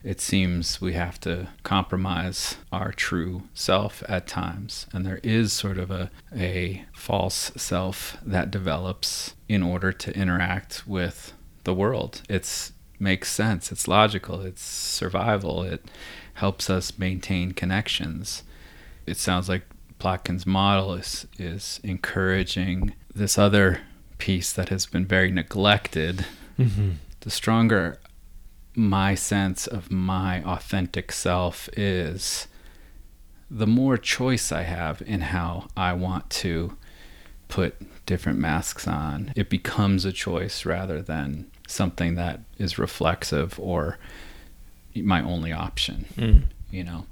it 0.03 0.21
seems 0.21 0.83
we 0.83 0.93
have 0.93 1.19
to 1.21 1.49
compromise 1.63 2.57
our 2.71 2.93
true 2.93 3.45
self 3.55 4.03
at 4.07 4.27
times. 4.27 4.87
And 4.93 5.07
there 5.07 5.21
is 5.23 5.51
sort 5.51 5.79
of 5.79 5.91
a, 5.91 6.11
a 6.37 6.85
false 6.93 7.53
self 7.57 8.19
that 8.23 8.51
develops 8.51 9.35
in 9.49 9.63
order 9.63 9.93
to 9.93 10.15
interact 10.15 10.87
with 10.87 11.33
the 11.65 11.73
world. 11.73 12.21
It's 12.29 12.74
makes 12.99 13.31
sense. 13.31 13.73
It's 13.73 13.89
logical. 13.89 14.41
It's 14.41 14.63
survival. 14.63 15.63
It 15.63 15.85
helps 16.35 16.69
us 16.69 16.99
maintain 16.99 17.53
connections. 17.53 18.43
It 19.07 19.17
sounds 19.17 19.49
like 19.49 19.63
Plotkin's 19.99 20.47
model 20.47 20.95
is 20.95 21.27
is 21.39 21.81
encouraging 21.83 22.95
this 23.15 23.39
other 23.39 23.81
piece 24.19 24.53
that 24.53 24.69
has 24.69 24.87
been 24.87 25.07
very 25.07 25.31
neglected. 25.31 26.27
Mm-hmm. 26.59 26.91
The 27.21 27.31
stronger 27.31 27.99
my 28.77 29.15
sense 29.15 29.67
of 29.67 29.91
my 29.91 30.43
authentic 30.43 31.13
self 31.13 31.69
is, 31.77 32.49
the 33.51 33.67
more 33.67 33.97
choice 33.97 34.51
I 34.51 34.63
have 34.63 35.03
in 35.07 35.21
how 35.21 35.69
I 35.77 35.93
want 35.93 36.29
to 36.31 36.77
put 37.49 37.77
different 38.07 38.39
masks 38.39 38.89
on. 38.89 39.33
It 39.37 39.49
becomes 39.49 40.05
a 40.05 40.13
choice 40.13 40.65
rather 40.65 41.01
than 41.01 41.51
something 41.69 42.15
that 42.17 42.41
is 42.59 42.79
reflexive 42.79 43.59
or 43.59 43.99
my 44.95 45.23
only 45.23 45.53
option, 45.53 46.05
Mm. 46.17 46.43
you 46.71 46.85
know. 46.85 47.07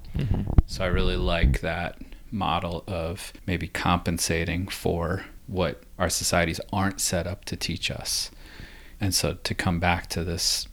So 0.67 0.85
I 0.85 0.89
really 0.89 1.17
like 1.17 1.61
that 1.61 1.99
model 2.31 2.85
of 2.87 3.33
maybe 3.47 3.67
compensating 3.69 4.67
for 4.69 5.25
what 5.47 5.83
our 5.99 6.09
societies 6.09 6.61
aren't 6.73 7.01
set 7.01 7.27
up 7.27 7.45
to 7.47 7.57
teach 7.57 7.91
us. 7.91 8.31
And 9.01 9.15
so 9.15 9.35
to 9.35 9.55
come 9.55 9.81
back 9.81 10.07
to 10.11 10.23
this 10.25 10.69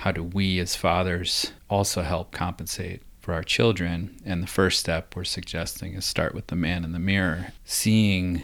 how 0.00 0.12
do 0.12 0.22
we 0.22 0.58
as 0.58 0.76
fathers 0.76 1.52
also 1.70 2.02
help 2.02 2.30
compensate 2.30 3.02
for 3.18 3.32
our 3.32 3.42
children? 3.42 4.14
And 4.26 4.42
the 4.42 4.46
first 4.46 4.78
step 4.78 5.16
we're 5.16 5.24
suggesting 5.24 5.94
is 5.94 6.04
start 6.04 6.34
with 6.34 6.48
the 6.48 6.54
man 6.56 6.84
in 6.84 6.92
the 6.92 6.98
mirror, 6.98 7.52
seeing 7.64 8.42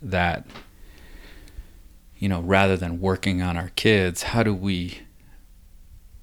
that 0.00 0.46
you 2.22 2.28
know, 2.28 2.40
rather 2.40 2.76
than 2.76 3.00
working 3.00 3.42
on 3.42 3.56
our 3.56 3.70
kids, 3.70 4.22
how 4.22 4.44
do 4.44 4.54
we 4.54 5.00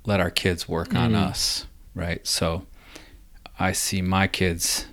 let 0.05 0.21
our 0.21 0.29
kids 0.29 0.65
work 0.65 0.95
on 0.95 1.11
Mm. 1.11 1.27
us, 1.29 1.65
right? 1.93 2.25
So 2.25 2.65
I 3.59 3.73
see 3.73 4.01
my 4.01 4.25
kids 4.25 4.85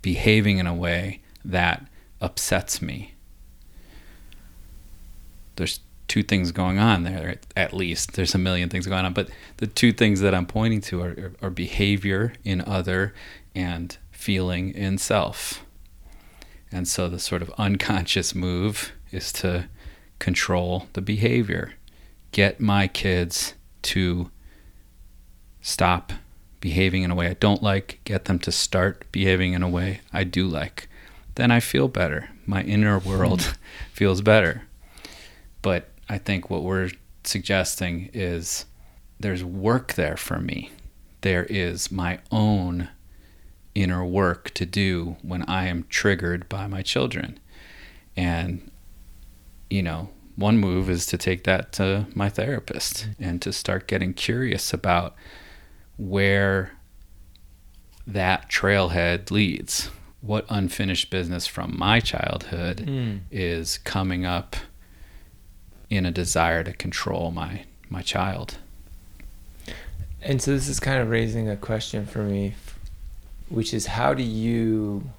behaving 0.00 0.56
in 0.56 0.66
a 0.66 0.72
way 0.74 1.20
that 1.44 1.86
upsets 2.22 2.80
me. 2.80 3.12
There's 5.56 5.80
two 6.08 6.22
things 6.22 6.50
going 6.50 6.78
on 6.78 7.02
there, 7.02 7.36
at 7.54 7.74
least. 7.74 8.14
There's 8.14 8.34
a 8.34 8.38
million 8.38 8.70
things 8.70 8.86
going 8.86 9.04
on, 9.04 9.12
but 9.12 9.28
the 9.58 9.66
two 9.66 9.92
things 9.92 10.20
that 10.20 10.34
I'm 10.34 10.46
pointing 10.46 10.80
to 10.82 11.02
are, 11.02 11.10
are, 11.10 11.32
are 11.42 11.50
behavior 11.50 12.32
in 12.42 12.62
other 12.62 13.12
and 13.54 13.94
feeling 14.10 14.70
in 14.70 14.96
self. 14.96 15.62
And 16.72 16.88
so 16.88 17.10
the 17.10 17.18
sort 17.18 17.42
of 17.42 17.50
unconscious 17.58 18.34
move 18.34 18.92
is 19.10 19.30
to 19.34 19.68
control 20.22 20.86
the 20.92 21.00
behavior, 21.00 21.72
get 22.30 22.60
my 22.60 22.86
kids 22.86 23.54
to 23.82 24.30
stop 25.60 26.12
behaving 26.60 27.02
in 27.02 27.10
a 27.10 27.14
way 27.16 27.26
I 27.26 27.34
don't 27.34 27.60
like, 27.60 27.98
get 28.04 28.26
them 28.26 28.38
to 28.38 28.52
start 28.52 29.04
behaving 29.10 29.52
in 29.52 29.64
a 29.64 29.68
way 29.68 30.00
I 30.12 30.22
do 30.22 30.46
like. 30.46 30.88
Then 31.34 31.50
I 31.50 31.58
feel 31.58 31.88
better. 31.88 32.28
My 32.46 32.62
inner 32.62 33.00
world 33.00 33.56
feels 33.92 34.20
better. 34.20 34.62
But 35.60 35.88
I 36.08 36.18
think 36.18 36.48
what 36.48 36.62
we're 36.62 36.90
suggesting 37.24 38.08
is 38.12 38.64
there's 39.18 39.42
work 39.42 39.94
there 39.94 40.16
for 40.16 40.38
me. 40.38 40.70
There 41.22 41.46
is 41.46 41.90
my 41.90 42.20
own 42.30 42.90
inner 43.74 44.04
work 44.04 44.50
to 44.54 44.66
do 44.66 45.16
when 45.22 45.42
I 45.48 45.66
am 45.66 45.84
triggered 45.88 46.48
by 46.48 46.68
my 46.68 46.82
children. 46.82 47.40
And, 48.16 48.70
you 49.72 49.82
know, 49.82 50.08
one 50.36 50.58
move 50.58 50.90
is 50.90 51.06
to 51.06 51.16
take 51.16 51.44
that 51.44 51.72
to 51.72 52.06
my 52.14 52.28
therapist 52.28 53.08
and 53.18 53.40
to 53.40 53.52
start 53.52 53.86
getting 53.88 54.12
curious 54.12 54.72
about 54.74 55.14
where 55.96 56.72
that 58.06 58.50
trailhead 58.50 59.30
leads. 59.30 59.88
What 60.20 60.44
unfinished 60.48 61.10
business 61.10 61.46
from 61.46 61.74
my 61.78 62.00
childhood 62.00 62.78
Mm. 62.86 63.20
is 63.30 63.78
coming 63.78 64.24
up 64.26 64.56
in 65.90 66.06
a 66.06 66.10
desire 66.10 66.62
to 66.64 66.72
control 66.72 67.30
my 67.30 67.64
my 67.88 68.02
child. 68.02 68.56
And 70.22 70.40
so 70.40 70.52
this 70.52 70.68
is 70.68 70.80
kind 70.80 71.00
of 71.00 71.08
raising 71.10 71.48
a 71.48 71.56
question 71.56 72.06
for 72.06 72.22
me, 72.22 72.54
which 73.48 73.74
is 73.74 73.86
how 73.86 74.14
do 74.14 74.22
you 74.22 75.10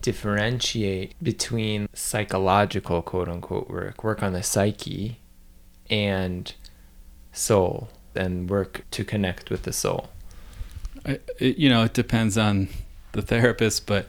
differentiate 0.00 1.14
between 1.22 1.88
psychological 1.92 3.02
quote 3.02 3.28
unquote 3.28 3.68
work, 3.68 4.02
work 4.02 4.22
on 4.22 4.32
the 4.32 4.42
psyche, 4.42 5.18
and 5.90 6.54
soul, 7.32 7.88
and 8.14 8.48
work 8.48 8.84
to 8.90 9.04
connect 9.04 9.50
with 9.50 9.62
the 9.62 9.72
soul? 9.72 10.08
I, 11.04 11.20
it, 11.38 11.58
you 11.58 11.68
know, 11.68 11.84
it 11.84 11.94
depends 11.94 12.38
on 12.38 12.68
the 13.12 13.22
therapist, 13.22 13.86
but 13.86 14.06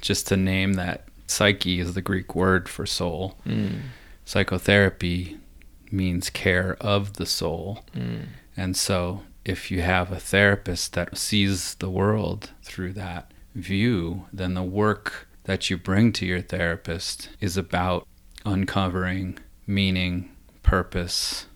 just 0.00 0.28
to 0.28 0.36
name 0.36 0.74
that 0.74 1.08
psyche 1.26 1.80
is 1.80 1.94
the 1.94 2.02
Greek 2.02 2.34
word 2.34 2.68
for 2.68 2.86
soul. 2.86 3.36
Mm. 3.46 3.80
Psychotherapy 4.24 5.38
means 5.90 6.30
care 6.30 6.76
of 6.80 7.14
the 7.14 7.26
soul. 7.26 7.84
Mm. 7.94 8.26
And 8.56 8.76
so, 8.76 9.22
if 9.44 9.70
you 9.70 9.82
have 9.82 10.10
a 10.10 10.18
therapist 10.18 10.94
that 10.94 11.16
sees 11.16 11.74
the 11.76 11.90
world 11.90 12.50
through 12.62 12.92
that 12.94 13.30
view, 13.54 14.26
then 14.32 14.54
the 14.54 14.62
work 14.62 15.25
that 15.46 15.70
you 15.70 15.76
bring 15.76 16.12
to 16.12 16.26
your 16.26 16.42
therapist 16.42 17.28
is 17.40 17.56
about 17.56 18.06
uncovering 18.44 19.38
meaning, 19.66 20.30
purpose, 20.62 21.46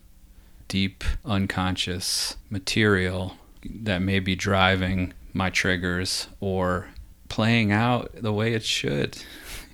deep 0.67 1.03
unconscious 1.25 2.37
material 2.49 3.35
that 3.63 4.01
may 4.01 4.19
be 4.19 4.35
driving 4.35 5.13
my 5.33 5.49
triggers 5.49 6.27
or 6.39 6.87
playing 7.27 7.71
out 7.71 8.09
the 8.13 8.33
way 8.33 8.53
it 8.53 8.63
should. 8.63 9.17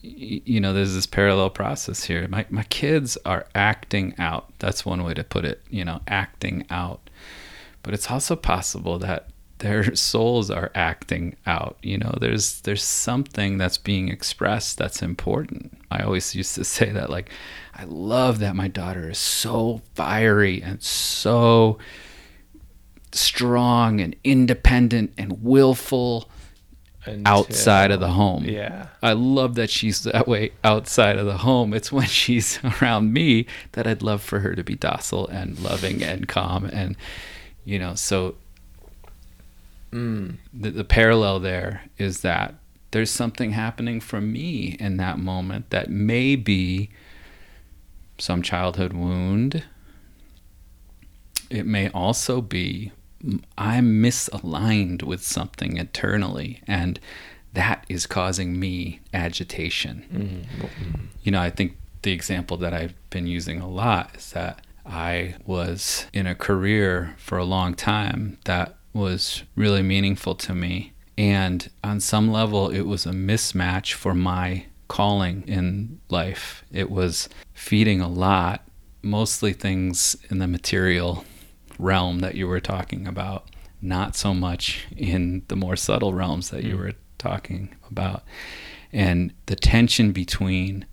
You 0.02 0.60
know, 0.60 0.74
there's 0.74 0.96
this 0.96 1.06
parallel 1.06 1.52
process 1.52 2.04
here. 2.04 2.28
My 2.28 2.46
my 2.50 2.64
kids 2.64 3.18
are 3.26 3.46
acting 3.54 4.16
out. 4.18 4.52
That's 4.60 4.86
one 4.86 5.04
way 5.04 5.14
to 5.14 5.24
put 5.24 5.46
it, 5.46 5.62
you 5.70 5.86
know, 5.86 6.02
acting 6.08 6.66
out. 6.70 7.10
But 7.84 7.94
it's 7.94 8.10
also 8.10 8.36
possible 8.36 8.98
that 9.00 9.30
their 9.60 9.96
souls 9.96 10.50
are 10.52 10.72
acting 10.76 11.36
out. 11.46 11.78
You 11.82 11.98
know, 11.98 12.16
there's 12.20 12.62
there's 12.62 12.84
something 12.84 13.58
that's 13.58 13.78
being 13.78 14.10
expressed 14.10 14.78
that's 14.78 15.02
important. 15.02 15.78
I 15.92 16.04
always 16.04 16.36
used 16.36 16.56
to 16.56 16.64
say 16.78 16.92
that 16.92 17.10
like 17.10 17.30
I 17.74 17.84
love 17.86 18.40
that 18.40 18.56
my 18.56 18.68
daughter 18.68 19.10
is 19.10 19.18
so 19.18 19.82
fiery 19.96 20.62
and 20.62 20.82
so 20.82 21.78
strong 23.12 24.02
and 24.02 24.16
independent 24.24 25.14
and 25.18 25.42
willful 25.44 26.30
outside 27.26 27.92
of 27.92 28.00
the 28.00 28.10
home. 28.10 28.44
Yeah. 28.44 28.88
I 29.02 29.14
love 29.14 29.56
that 29.56 29.70
she's 29.70 30.04
that 30.04 30.28
way 30.28 30.52
outside 30.64 31.18
of 31.18 31.26
the 31.26 31.38
home. 31.38 31.74
It's 31.74 31.92
when 31.92 32.06
she's 32.08 32.60
around 32.82 33.14
me 33.14 33.46
that 33.74 33.88
I'd 33.88 34.02
love 34.02 34.22
for 34.22 34.40
her 34.40 34.56
to 34.56 34.64
be 34.64 34.76
docile 34.76 35.28
and 35.28 35.58
loving 35.60 36.04
and 36.04 36.28
calm 36.28 36.66
and 36.66 36.96
you 37.64 37.78
know, 37.80 37.96
so 37.96 38.36
Mm. 39.98 40.38
the, 40.54 40.72
the 40.72 40.84
parallel 40.84 41.40
there 41.40 41.84
is 41.98 42.22
that 42.22 42.56
there's 42.92 43.12
something 43.12 43.52
happening 43.52 44.00
for 44.00 44.22
me 44.22 44.78
in 44.80 44.98
that 44.98 45.20
moment 45.20 45.70
that 45.72 45.90
may 45.90 46.36
be 46.36 46.90
some 48.18 48.42
childhood 48.42 48.94
wound. 48.94 49.64
It 51.50 51.66
may 51.66 51.90
also 51.90 52.42
be 52.42 52.92
I'm 53.58 54.02
misaligned 54.02 55.04
with 55.04 55.24
something 55.24 55.78
internally, 55.78 56.62
and 56.68 57.00
that 57.54 57.86
is 57.90 58.06
causing 58.06 58.60
me 58.60 59.00
agitation. 59.14 60.48
Mm. 60.50 61.08
You 61.24 61.32
know, 61.32 61.42
I 61.42 61.50
think 61.50 61.78
the 62.04 62.12
example 62.12 62.58
that 62.58 62.74
I've 62.74 62.94
been 63.10 63.28
using 63.28 63.60
a 63.60 63.68
lot 63.68 64.16
is 64.16 64.32
that 64.32 64.62
I 64.86 65.36
was 65.46 66.06
in 66.14 66.28
a 66.28 66.36
career 66.36 67.16
for 67.18 67.38
a 67.38 67.44
long 67.44 67.74
time 67.74 68.38
that 68.46 68.77
was 68.94 69.44
really 69.56 69.82
meaningful 69.82 70.36
to 70.36 70.54
me. 70.56 70.94
And 71.18 71.70
on 71.84 72.00
some 72.00 72.32
level, 72.32 72.70
it 72.70 72.82
was 72.82 73.06
a 73.06 73.12
mismatch 73.12 73.94
for 73.94 74.14
my 74.14 74.66
calling 74.88 75.44
in 75.48 76.00
life. 76.10 76.64
It 76.72 76.90
was 76.92 77.28
feeding 77.54 78.02
a 78.02 78.08
lot, 78.08 78.68
mostly 79.02 79.54
things 79.54 80.16
in 80.30 80.40
the 80.40 80.48
material 80.48 81.26
realm 81.80 82.20
that 82.20 82.36
you 82.36 82.48
were 82.48 82.60
talking 82.60 83.08
about, 83.08 83.50
not 83.82 84.16
so 84.16 84.34
much 84.34 84.88
in 84.96 85.44
the 85.48 85.56
more 85.56 85.76
subtle 85.76 86.14
realms 86.14 86.50
that 86.50 86.64
you 86.64 86.76
Mm. 86.76 86.80
were 86.80 86.94
talking 87.18 87.76
about. 87.90 88.24
And 88.94 89.34
the 89.48 89.56
tension 89.56 90.12
between 90.12 90.86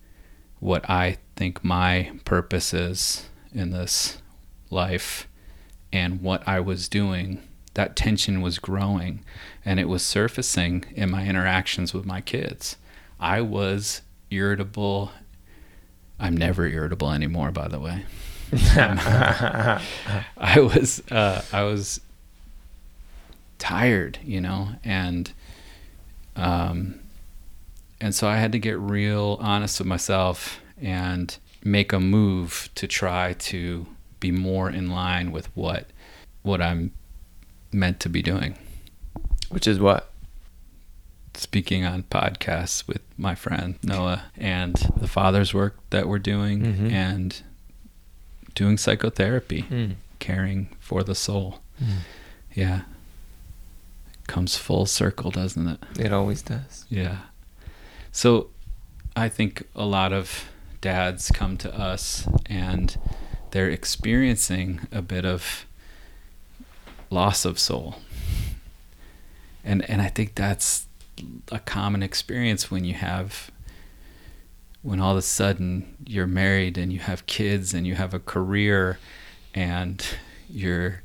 what 0.58 0.88
I 0.88 1.18
think 1.36 1.62
my 1.62 2.12
purpose 2.24 2.72
is 2.74 3.28
in 3.52 3.70
this 3.70 4.18
life 4.70 5.28
and 5.92 6.20
what 6.22 6.46
I 6.48 6.60
was 6.60 6.88
doing, 6.88 7.40
that 7.74 7.96
tension 7.96 8.40
was 8.40 8.58
growing 8.58 9.20
and 9.64 9.78
it 9.78 9.88
was 9.88 10.02
surfacing 10.02 10.84
in 10.94 11.10
my 11.10 11.26
interactions 11.26 11.92
with 11.92 12.04
my 12.04 12.20
kids. 12.20 12.76
I 13.20 13.40
was 13.40 14.02
irritable. 14.30 15.12
I'm 16.18 16.36
never 16.36 16.66
irritable 16.66 17.10
anymore, 17.10 17.50
by 17.50 17.68
the 17.68 17.80
way. 17.80 18.04
I 18.52 19.80
was 20.58 21.02
uh, 21.10 21.42
I 21.52 21.62
was 21.64 22.00
tired, 23.58 24.18
you 24.22 24.40
know, 24.40 24.68
and 24.84 25.32
um, 26.36 27.00
and 28.00 28.14
so 28.14 28.28
I 28.28 28.36
had 28.36 28.52
to 28.52 28.58
get 28.58 28.78
real 28.78 29.38
honest 29.40 29.80
with 29.80 29.88
myself 29.88 30.60
and 30.80 31.36
make 31.64 31.92
a 31.92 32.00
move 32.00 32.68
to 32.74 32.86
try 32.86 33.32
to 33.32 33.86
be 34.20 34.30
more 34.30 34.70
in 34.70 34.90
line 34.90 35.32
with 35.32 35.46
what 35.56 35.86
what 36.42 36.60
I'm 36.60 36.92
meant 37.74 38.00
to 38.00 38.08
be 38.08 38.22
doing. 38.22 38.56
Which 39.50 39.66
is 39.66 39.78
what? 39.78 40.10
Speaking 41.34 41.84
on 41.84 42.04
podcasts 42.04 42.86
with 42.86 43.00
my 43.18 43.34
friend 43.34 43.74
Noah 43.82 44.24
and 44.36 44.74
the 44.96 45.08
father's 45.08 45.52
work 45.52 45.76
that 45.90 46.06
we're 46.08 46.18
doing 46.20 46.60
Mhm. 46.62 46.92
and 46.92 47.42
doing 48.54 48.78
psychotherapy, 48.78 49.62
Mm. 49.62 49.94
caring 50.20 50.68
for 50.78 51.02
the 51.02 51.14
soul. 51.14 51.60
Mm. 51.82 51.96
Yeah. 52.54 52.80
Comes 54.28 54.56
full 54.56 54.86
circle, 54.86 55.30
doesn't 55.32 55.66
it? 55.68 55.80
It 55.98 56.12
always 56.12 56.40
does. 56.40 56.86
Yeah. 56.88 57.18
So 58.12 58.50
I 59.16 59.28
think 59.28 59.64
a 59.74 59.84
lot 59.84 60.12
of 60.12 60.44
dads 60.80 61.30
come 61.32 61.56
to 61.58 61.74
us 61.76 62.26
and 62.46 62.96
they're 63.50 63.70
experiencing 63.70 64.80
a 64.92 65.02
bit 65.02 65.24
of 65.24 65.66
loss 67.14 67.44
of 67.44 67.58
soul. 67.58 67.96
And 69.64 69.88
and 69.88 70.02
I 70.02 70.08
think 70.08 70.34
that's 70.34 70.86
a 71.50 71.60
common 71.60 72.02
experience 72.02 72.70
when 72.70 72.84
you 72.84 72.94
have 72.94 73.50
when 74.82 75.00
all 75.00 75.12
of 75.12 75.16
a 75.16 75.22
sudden 75.22 75.96
you're 76.04 76.26
married 76.26 76.76
and 76.76 76.92
you 76.92 76.98
have 76.98 77.24
kids 77.24 77.72
and 77.72 77.86
you 77.86 77.94
have 77.94 78.12
a 78.12 78.18
career 78.18 78.98
and 79.54 80.04
you're 80.50 81.00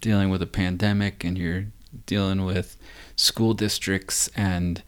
dealing 0.00 0.28
with 0.28 0.40
a 0.40 0.46
pandemic 0.46 1.24
and 1.24 1.36
you're 1.36 1.64
dealing 2.06 2.44
with 2.44 2.76
school 3.16 3.54
districts 3.54 4.28
and 4.36 4.82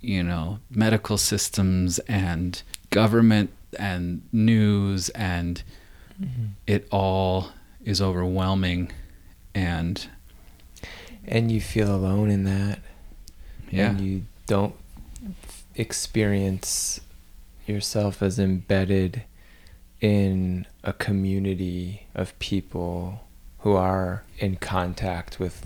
you 0.00 0.22
know 0.22 0.58
medical 0.70 1.18
systems 1.18 1.98
and 2.00 2.62
government 2.90 3.50
and 3.78 4.22
news 4.32 5.10
and 5.10 5.62
mm-hmm. 6.20 6.46
it 6.66 6.88
all 6.90 7.50
is 7.84 8.00
overwhelming 8.00 8.90
and 9.54 10.08
And 11.26 11.50
you 11.50 11.60
feel 11.60 11.94
alone 11.94 12.30
in 12.30 12.44
that. 12.44 12.78
yeah 13.70 13.90
And 13.90 14.00
you 14.00 14.22
don't 14.46 14.74
experience 15.74 17.00
yourself 17.66 18.22
as 18.22 18.38
embedded 18.38 19.22
in 20.00 20.66
a 20.82 20.92
community 20.92 22.06
of 22.14 22.36
people 22.38 23.20
who 23.60 23.72
are 23.74 24.24
in 24.38 24.56
contact 24.56 25.38
with 25.38 25.62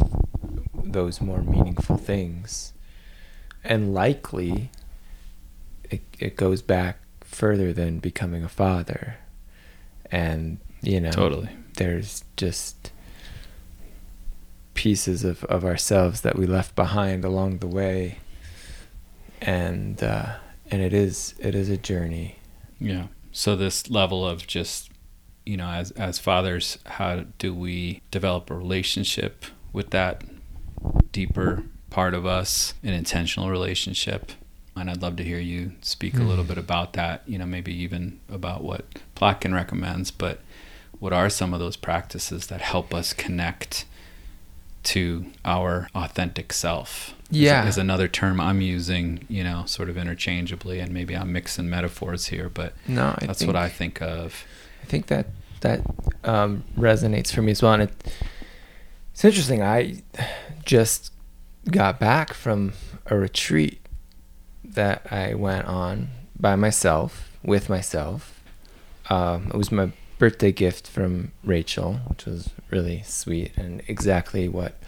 those 0.74 1.20
more 1.20 1.40
meaningful 1.42 1.96
things. 1.96 2.72
And 3.62 3.94
likely 3.94 4.70
it, 5.90 6.02
it 6.18 6.36
goes 6.36 6.62
back 6.62 6.98
further 7.20 7.72
than 7.72 7.98
becoming 8.00 8.42
a 8.44 8.48
father. 8.48 9.16
And, 10.10 10.58
you 10.82 11.00
know, 11.00 11.10
Totally. 11.12 11.48
there's 11.76 12.24
just 12.36 12.90
pieces 14.74 15.24
of, 15.24 15.44
of 15.44 15.64
ourselves 15.64 16.20
that 16.22 16.36
we 16.36 16.46
left 16.46 16.74
behind 16.74 17.24
along 17.24 17.58
the 17.58 17.66
way. 17.66 18.18
And, 19.40 20.02
uh, 20.02 20.36
and 20.70 20.82
it 20.82 20.92
is, 20.92 21.34
it 21.38 21.54
is 21.54 21.68
a 21.68 21.76
journey. 21.76 22.36
Yeah. 22.80 23.06
So 23.32 23.56
this 23.56 23.90
level 23.90 24.26
of 24.26 24.46
just, 24.46 24.90
you 25.44 25.56
know, 25.56 25.68
as 25.68 25.90
as 25.92 26.18
fathers, 26.18 26.78
how 26.86 27.24
do 27.38 27.54
we 27.54 28.00
develop 28.10 28.50
a 28.50 28.54
relationship 28.54 29.44
with 29.72 29.90
that 29.90 30.22
deeper 31.12 31.64
part 31.90 32.14
of 32.14 32.24
us, 32.24 32.74
an 32.82 32.94
intentional 32.94 33.50
relationship? 33.50 34.32
And 34.76 34.88
I'd 34.90 35.02
love 35.02 35.16
to 35.16 35.24
hear 35.24 35.38
you 35.38 35.72
speak 35.82 36.14
a 36.14 36.22
little 36.22 36.44
Mm. 36.44 36.48
bit 36.48 36.58
about 36.58 36.94
that, 36.94 37.22
you 37.26 37.38
know, 37.38 37.46
maybe 37.46 37.74
even 37.74 38.20
about 38.28 38.64
what 38.64 38.86
Plotkin 39.14 39.52
recommends, 39.54 40.10
but 40.10 40.40
what 40.98 41.12
are 41.12 41.28
some 41.28 41.52
of 41.52 41.60
those 41.60 41.76
practices 41.76 42.46
that 42.46 42.60
help 42.60 42.94
us 42.94 43.12
connect 43.12 43.84
to 44.84 45.26
our 45.44 45.88
authentic 45.94 46.52
self? 46.52 47.14
is- 47.30 47.38
Yeah. 47.38 47.66
Is, 47.66 47.78
another 47.78 48.06
term 48.08 48.40
I'm 48.40 48.60
using, 48.60 49.24
you 49.28 49.42
know, 49.44 49.64
sort 49.66 49.88
of 49.88 49.96
interchangeably, 49.96 50.78
and 50.80 50.92
maybe 50.92 51.16
I'm 51.16 51.32
mixing 51.32 51.68
metaphors 51.68 52.26
here, 52.26 52.48
but 52.48 52.74
No, 52.86 53.14
I 53.18 53.26
that's 53.26 53.40
think, 53.40 53.46
what 53.48 53.56
I 53.56 53.68
think 53.68 54.00
of. 54.02 54.44
I 54.82 54.86
think 54.86 55.06
that 55.06 55.26
that 55.60 55.80
um, 56.24 56.62
resonates 56.76 57.32
for 57.32 57.40
me 57.42 57.52
as 57.52 57.62
well. 57.62 57.72
And 57.72 57.84
it, 57.84 58.14
it's 59.12 59.24
interesting. 59.24 59.62
I 59.62 60.02
just 60.64 61.10
got 61.70 61.98
back 61.98 62.34
from 62.34 62.74
a 63.06 63.16
retreat 63.16 63.80
that 64.62 65.06
I 65.10 65.34
went 65.34 65.66
on 65.66 66.08
by 66.38 66.54
myself, 66.56 67.30
with 67.42 67.68
myself. 67.70 68.42
Um, 69.08 69.46
it 69.48 69.56
was 69.56 69.72
my 69.72 69.90
birthday 70.18 70.52
gift 70.52 70.88
from 70.88 71.32
Rachel, 71.42 71.94
which 72.08 72.24
was 72.26 72.50
really 72.70 73.02
sweet 73.04 73.52
and 73.56 73.82
exactly 73.88 74.48
what 74.48 74.78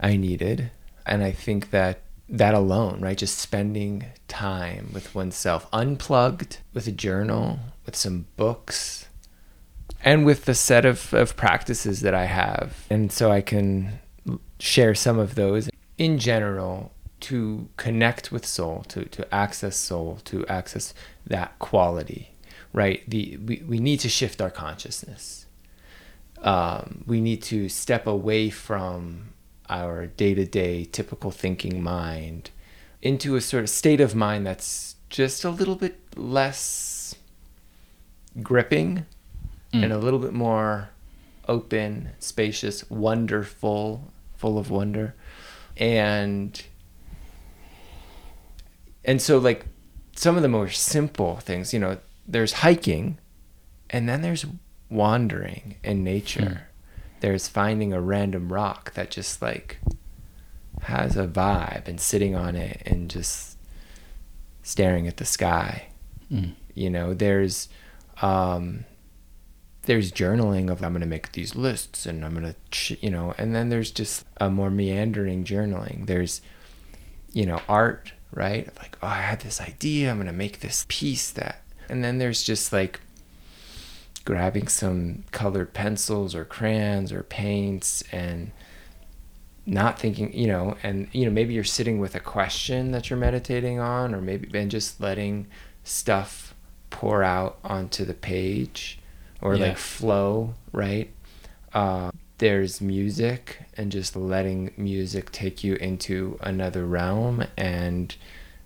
I 0.00 0.16
needed. 0.16 0.70
And 1.06 1.22
I 1.22 1.32
think 1.32 1.70
that 1.70 2.00
that 2.28 2.54
alone, 2.54 3.00
right, 3.00 3.18
just 3.18 3.38
spending 3.38 4.06
time 4.28 4.90
with 4.92 5.14
oneself, 5.14 5.66
unplugged, 5.72 6.58
with 6.72 6.86
a 6.86 6.92
journal, 6.92 7.58
with 7.84 7.94
some 7.96 8.26
books, 8.36 9.08
and 10.02 10.24
with 10.24 10.44
the 10.44 10.54
set 10.54 10.84
of, 10.84 11.12
of 11.12 11.36
practices 11.36 12.00
that 12.00 12.14
I 12.14 12.24
have. 12.24 12.86
And 12.90 13.12
so 13.12 13.30
I 13.30 13.40
can 13.40 13.98
share 14.58 14.94
some 14.94 15.18
of 15.18 15.34
those 15.34 15.68
in 15.98 16.18
general 16.18 16.92
to 17.20 17.68
connect 17.76 18.32
with 18.32 18.44
soul, 18.44 18.84
to, 18.88 19.04
to 19.06 19.34
access 19.34 19.76
soul, 19.76 20.18
to 20.24 20.46
access 20.46 20.92
that 21.26 21.58
quality, 21.58 22.33
right? 22.74 23.02
The, 23.08 23.38
we, 23.38 23.62
we 23.66 23.78
need 23.78 24.00
to 24.00 24.10
shift 24.10 24.42
our 24.42 24.50
consciousness. 24.50 25.46
Um, 26.42 27.04
we 27.06 27.22
need 27.22 27.42
to 27.44 27.70
step 27.70 28.06
away 28.06 28.50
from 28.50 29.30
our 29.70 30.06
day 30.06 30.34
to 30.34 30.44
day 30.44 30.84
typical 30.84 31.30
thinking 31.30 31.82
mind 31.82 32.50
into 33.00 33.34
a 33.36 33.40
sort 33.40 33.64
of 33.64 33.70
state 33.70 34.00
of 34.02 34.14
mind 34.14 34.46
that's 34.46 34.96
just 35.08 35.42
a 35.44 35.48
little 35.50 35.76
bit 35.76 35.98
less 36.16 37.14
gripping 38.42 39.06
Mm. 39.72 39.82
and 39.84 39.92
a 39.92 39.98
little 39.98 40.20
bit 40.20 40.32
more 40.32 40.90
open, 41.48 42.10
spacious, 42.20 42.88
wonderful, 42.88 44.12
full 44.36 44.56
of 44.56 44.70
wonder. 44.70 45.14
And 45.76 46.62
and 49.04 49.20
so 49.20 49.38
like 49.38 49.66
some 50.14 50.36
of 50.36 50.42
the 50.42 50.48
more 50.48 50.68
simple 50.68 51.36
things, 51.36 51.74
you 51.74 51.80
know, 51.80 51.98
there's 52.26 52.54
hiking 52.54 53.18
and 53.90 54.08
then 54.08 54.22
there's 54.22 54.46
wandering 54.90 55.76
in 55.82 56.02
nature. 56.04 56.68
There's 57.20 57.48
finding 57.48 57.92
a 57.92 58.00
random 58.00 58.52
rock 58.52 58.92
that 58.94 59.10
just 59.10 59.40
like 59.40 59.78
has 60.82 61.16
a 61.16 61.26
vibe 61.26 61.88
and 61.88 62.00
sitting 62.00 62.34
on 62.34 62.56
it 62.56 62.82
and 62.84 63.08
just 63.08 63.56
staring 64.62 65.06
at 65.06 65.16
the 65.18 65.24
sky. 65.24 65.88
Mm. 66.32 66.54
you 66.74 66.88
know 66.88 67.12
there's 67.12 67.68
um 68.22 68.84
there's 69.82 70.10
journaling 70.10 70.70
of 70.70 70.82
i'm 70.82 70.92
going 70.92 71.02
to 71.02 71.06
make 71.06 71.32
these 71.32 71.54
lists 71.54 72.06
and 72.06 72.24
i'm 72.24 72.34
going 72.34 72.54
to 72.70 72.96
you 73.04 73.10
know 73.10 73.34
and 73.36 73.54
then 73.54 73.68
there's 73.68 73.90
just 73.90 74.24
a 74.40 74.48
more 74.48 74.70
meandering 74.70 75.44
journaling. 75.44 76.06
There's 76.06 76.40
you 77.32 77.44
know 77.46 77.60
art 77.68 78.12
right? 78.32 78.68
Like 78.78 78.96
oh 79.02 79.06
i 79.06 79.20
had 79.20 79.40
this 79.40 79.60
idea. 79.60 80.10
I'm 80.10 80.16
going 80.16 80.26
to 80.26 80.32
make 80.32 80.60
this 80.60 80.86
piece 80.88 81.30
that 81.32 81.62
and 81.88 82.02
then 82.04 82.18
there's 82.18 82.42
just 82.42 82.72
like 82.72 83.00
grabbing 84.24 84.68
some 84.68 85.24
colored 85.32 85.72
pencils 85.74 86.34
or 86.34 86.44
crayons 86.44 87.12
or 87.12 87.22
paints 87.22 88.02
and 88.10 88.50
not 89.66 89.98
thinking 89.98 90.32
you 90.32 90.46
know 90.46 90.76
and 90.82 91.08
you 91.12 91.24
know 91.24 91.30
maybe 91.30 91.54
you're 91.54 91.64
sitting 91.64 91.98
with 91.98 92.14
a 92.14 92.20
question 92.20 92.90
that 92.92 93.08
you're 93.08 93.18
meditating 93.18 93.78
on 93.78 94.14
or 94.14 94.20
maybe 94.20 94.48
and 94.58 94.70
just 94.70 95.00
letting 95.00 95.46
stuff 95.84 96.54
pour 96.90 97.22
out 97.22 97.58
onto 97.64 98.04
the 98.04 98.14
page 98.14 98.98
or 99.42 99.56
Yeah. 99.56 99.68
like 99.68 99.76
flow 99.78 100.54
right 100.72 101.10
uh, 101.72 102.10
there's 102.38 102.80
music 102.80 103.62
and 103.76 103.90
just 103.90 104.14
letting 104.14 104.72
music 104.76 105.32
take 105.32 105.64
you 105.64 105.74
into 105.76 106.38
another 106.40 106.86
realm 106.86 107.44
and 107.56 108.14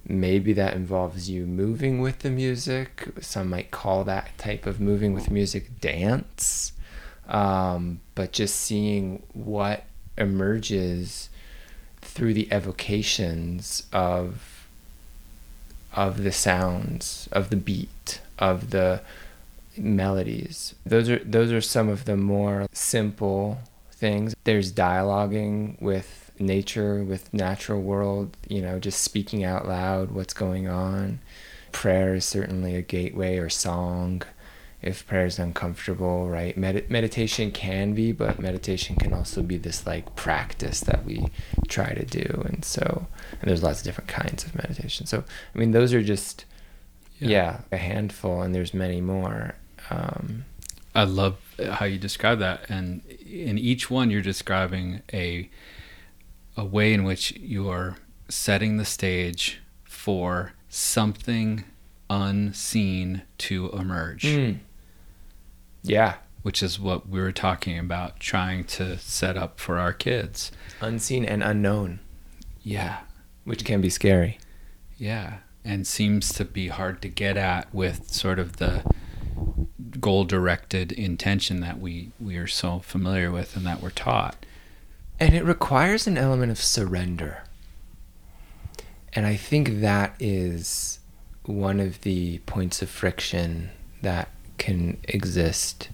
maybe 0.08 0.52
that 0.54 0.74
involves 0.74 1.28
you 1.28 1.46
moving 1.46 2.00
with 2.00 2.20
the 2.20 2.30
music. 2.30 3.08
Some 3.20 3.50
might 3.50 3.70
call 3.70 4.04
that 4.04 4.36
type 4.38 4.66
of 4.66 4.80
moving 4.80 5.12
with 5.12 5.30
music 5.30 5.80
dance. 5.80 6.72
Um, 7.28 8.00
but 8.14 8.32
just 8.32 8.56
seeing 8.56 9.22
what 9.34 9.84
emerges 10.16 11.28
through 12.00 12.34
the 12.34 12.50
evocations 12.50 13.84
of 13.92 14.66
of 15.94 16.22
the 16.22 16.32
sounds 16.32 17.28
of 17.32 17.50
the 17.50 17.56
beat 17.56 18.20
of 18.38 18.70
the 18.70 19.00
melodies. 19.76 20.74
Those 20.84 21.08
are 21.08 21.18
those 21.18 21.52
are 21.52 21.60
some 21.60 21.88
of 21.88 22.04
the 22.04 22.16
more 22.16 22.66
simple 22.72 23.58
things. 23.92 24.34
There's 24.44 24.72
dialoguing 24.72 25.80
with 25.80 26.27
nature 26.40 27.02
with 27.02 27.32
natural 27.32 27.80
world 27.80 28.36
you 28.48 28.60
know 28.60 28.78
just 28.78 29.02
speaking 29.02 29.44
out 29.44 29.66
loud 29.66 30.10
what's 30.10 30.34
going 30.34 30.68
on. 30.68 31.20
Prayer 31.72 32.14
is 32.14 32.24
certainly 32.24 32.74
a 32.74 32.82
gateway 32.82 33.38
or 33.38 33.48
song 33.48 34.22
if 34.80 35.04
prayer 35.08 35.26
is 35.26 35.38
uncomfortable 35.38 36.28
right? 36.28 36.56
Medi- 36.56 36.84
meditation 36.88 37.50
can 37.50 37.94
be 37.94 38.12
but 38.12 38.38
meditation 38.38 38.96
can 38.96 39.12
also 39.12 39.42
be 39.42 39.58
this 39.58 39.86
like 39.86 40.14
practice 40.16 40.80
that 40.80 41.04
we 41.04 41.26
try 41.68 41.92
to 41.94 42.04
do. 42.04 42.42
And 42.46 42.64
so 42.64 43.06
and 43.40 43.50
there's 43.50 43.62
lots 43.62 43.80
of 43.80 43.84
different 43.84 44.08
kinds 44.08 44.44
of 44.44 44.54
meditation. 44.54 45.06
So 45.06 45.24
i 45.54 45.58
mean 45.58 45.72
those 45.72 45.92
are 45.92 46.02
just 46.02 46.44
yeah, 47.20 47.62
a 47.72 47.76
handful 47.76 48.42
and 48.42 48.54
there's 48.54 48.72
many 48.72 49.00
more 49.00 49.56
um, 49.90 50.44
I 50.94 51.04
love 51.04 51.36
how 51.70 51.84
you 51.84 51.98
describe 51.98 52.38
that, 52.40 52.68
and 52.68 53.04
in 53.06 53.58
each 53.58 53.90
one, 53.90 54.10
you're 54.10 54.22
describing 54.22 55.02
a 55.12 55.48
a 56.58 56.64
way 56.64 56.92
in 56.92 57.04
which 57.04 57.32
you 57.36 57.70
are 57.70 57.96
setting 58.28 58.76
the 58.76 58.84
stage 58.84 59.60
for 59.84 60.52
something 60.68 61.64
unseen 62.10 63.22
to 63.38 63.70
emerge, 63.70 64.24
mm. 64.24 64.58
yeah 65.82 66.14
which 66.42 66.62
is 66.62 66.78
what 66.78 67.08
we 67.08 67.20
were 67.20 67.32
talking 67.32 67.78
about, 67.78 68.20
trying 68.20 68.64
to 68.64 68.96
set 68.98 69.36
up 69.36 69.58
for 69.58 69.78
our 69.78 69.92
kids. 69.92 70.50
unseen 70.80 71.24
and 71.24 71.42
unknown 71.42 72.00
Yeah, 72.62 72.98
which 73.44 73.64
can 73.64 73.80
be 73.80 73.90
scary 73.90 74.38
yeah, 74.98 75.38
and 75.64 75.86
seems 75.86 76.32
to 76.34 76.44
be 76.44 76.68
hard 76.68 77.00
to 77.02 77.08
get 77.08 77.36
at 77.36 77.72
with 77.72 78.12
sort 78.12 78.38
of 78.38 78.56
the 78.56 78.82
goal 80.00 80.24
directed 80.24 80.92
intention 80.92 81.60
that 81.60 81.78
we 81.80 82.10
we 82.20 82.36
are 82.36 82.46
so 82.48 82.80
familiar 82.80 83.30
with 83.30 83.56
and 83.56 83.64
that 83.64 83.80
we're 83.80 83.90
taught. 83.90 84.44
And 85.20 85.34
it 85.34 85.44
requires 85.44 86.06
an 86.06 86.16
element 86.16 86.52
of 86.52 86.60
surrender. 86.60 87.42
And 89.12 89.26
i 89.26 89.36
think 89.36 89.80
that 89.80 90.14
is 90.20 90.98
one 91.44 91.80
of 91.80 92.02
the 92.02 92.38
points 92.40 92.82
of 92.82 92.90
friction 92.90 93.70
that 94.02 94.28
can 94.58 94.98
exist 95.04 95.88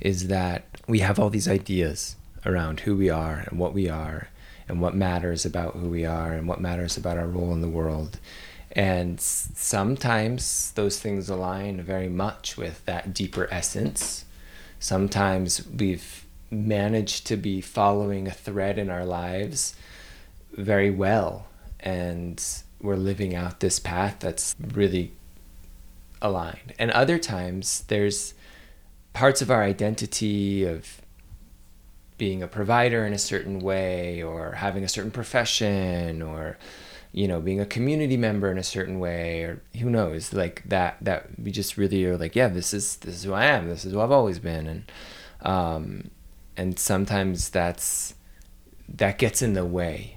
is 0.00 0.28
that 0.28 0.64
we 0.88 1.00
have 1.00 1.18
all 1.18 1.30
these 1.30 1.48
ideas 1.48 2.16
around 2.46 2.80
who 2.80 2.96
we 2.96 3.10
are 3.10 3.44
and 3.48 3.58
what 3.58 3.74
we 3.74 3.88
are 3.88 4.28
and 4.68 4.80
what 4.80 4.94
matters 4.94 5.44
about 5.44 5.74
who 5.74 5.88
we 5.88 6.04
are 6.06 6.32
and 6.32 6.48
what 6.48 6.60
matters 6.60 6.96
about 6.96 7.18
our 7.18 7.26
role 7.26 7.52
in 7.52 7.60
the 7.60 7.68
world. 7.68 8.18
And 8.72 9.20
sometimes 9.20 10.72
those 10.72 10.98
things 10.98 11.28
align 11.28 11.82
very 11.82 12.08
much 12.08 12.56
with 12.56 12.84
that 12.86 13.12
deeper 13.12 13.46
essence. 13.50 14.24
Sometimes 14.80 15.66
we've 15.66 16.23
managed 16.50 17.26
to 17.26 17.36
be 17.36 17.60
following 17.60 18.26
a 18.26 18.32
thread 18.32 18.78
in 18.78 18.90
our 18.90 19.04
lives 19.04 19.74
very 20.52 20.90
well. 20.90 21.46
And 21.80 22.42
we're 22.80 22.96
living 22.96 23.34
out 23.34 23.60
this 23.60 23.78
path 23.78 24.16
that's 24.20 24.54
really 24.58 25.12
aligned. 26.22 26.74
And 26.78 26.90
other 26.90 27.18
times 27.18 27.84
there's 27.88 28.34
parts 29.12 29.40
of 29.40 29.50
our 29.50 29.62
identity 29.62 30.64
of 30.64 31.00
being 32.18 32.42
a 32.42 32.48
provider 32.48 33.06
in 33.06 33.12
a 33.12 33.18
certain 33.18 33.58
way 33.60 34.22
or 34.22 34.52
having 34.52 34.84
a 34.84 34.88
certain 34.88 35.10
profession 35.10 36.22
or 36.22 36.56
you 37.12 37.28
know 37.28 37.40
being 37.40 37.60
a 37.60 37.66
community 37.66 38.16
member 38.16 38.50
in 38.50 38.58
a 38.58 38.62
certain 38.62 38.98
way 38.98 39.42
or 39.42 39.62
who 39.80 39.90
knows 39.90 40.32
like 40.32 40.62
that 40.64 40.96
that 41.00 41.26
we 41.38 41.50
just 41.50 41.76
really 41.76 42.04
are 42.04 42.16
like 42.16 42.34
yeah 42.36 42.48
this 42.48 42.72
is 42.74 42.96
this 42.96 43.14
is 43.16 43.24
who 43.24 43.32
I 43.32 43.46
am. 43.46 43.68
This 43.68 43.84
is 43.84 43.92
who 43.92 44.00
I've 44.00 44.10
always 44.10 44.38
been. 44.38 44.66
And 44.66 44.92
um 45.42 46.10
and 46.56 46.78
sometimes 46.78 47.48
that's 47.50 48.14
that 48.88 49.18
gets 49.18 49.42
in 49.42 49.54
the 49.54 49.64
way 49.64 50.16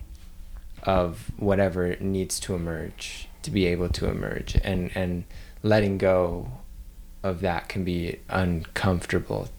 of 0.84 1.32
whatever 1.38 1.96
needs 2.00 2.40
to 2.40 2.56
emerge 2.56 3.28
to 3.48 3.52
be 3.52 3.66
able 3.66 3.90
to 3.90 4.10
emerge. 4.10 4.58
And 4.64 4.92
and 4.94 5.24
letting 5.64 5.98
go 5.98 6.52
of 7.24 7.42
that 7.42 7.70
can 7.70 7.84
be 7.84 8.20
uncomfortable 8.30 9.50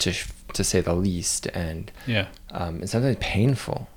to 0.00 0.12
to 0.52 0.64
say 0.64 0.80
the 0.80 0.94
least. 0.94 1.46
And 1.48 1.90
yeah. 2.06 2.28
um, 2.50 2.76
and 2.80 2.90
sometimes 2.90 3.16
painful. 3.20 3.88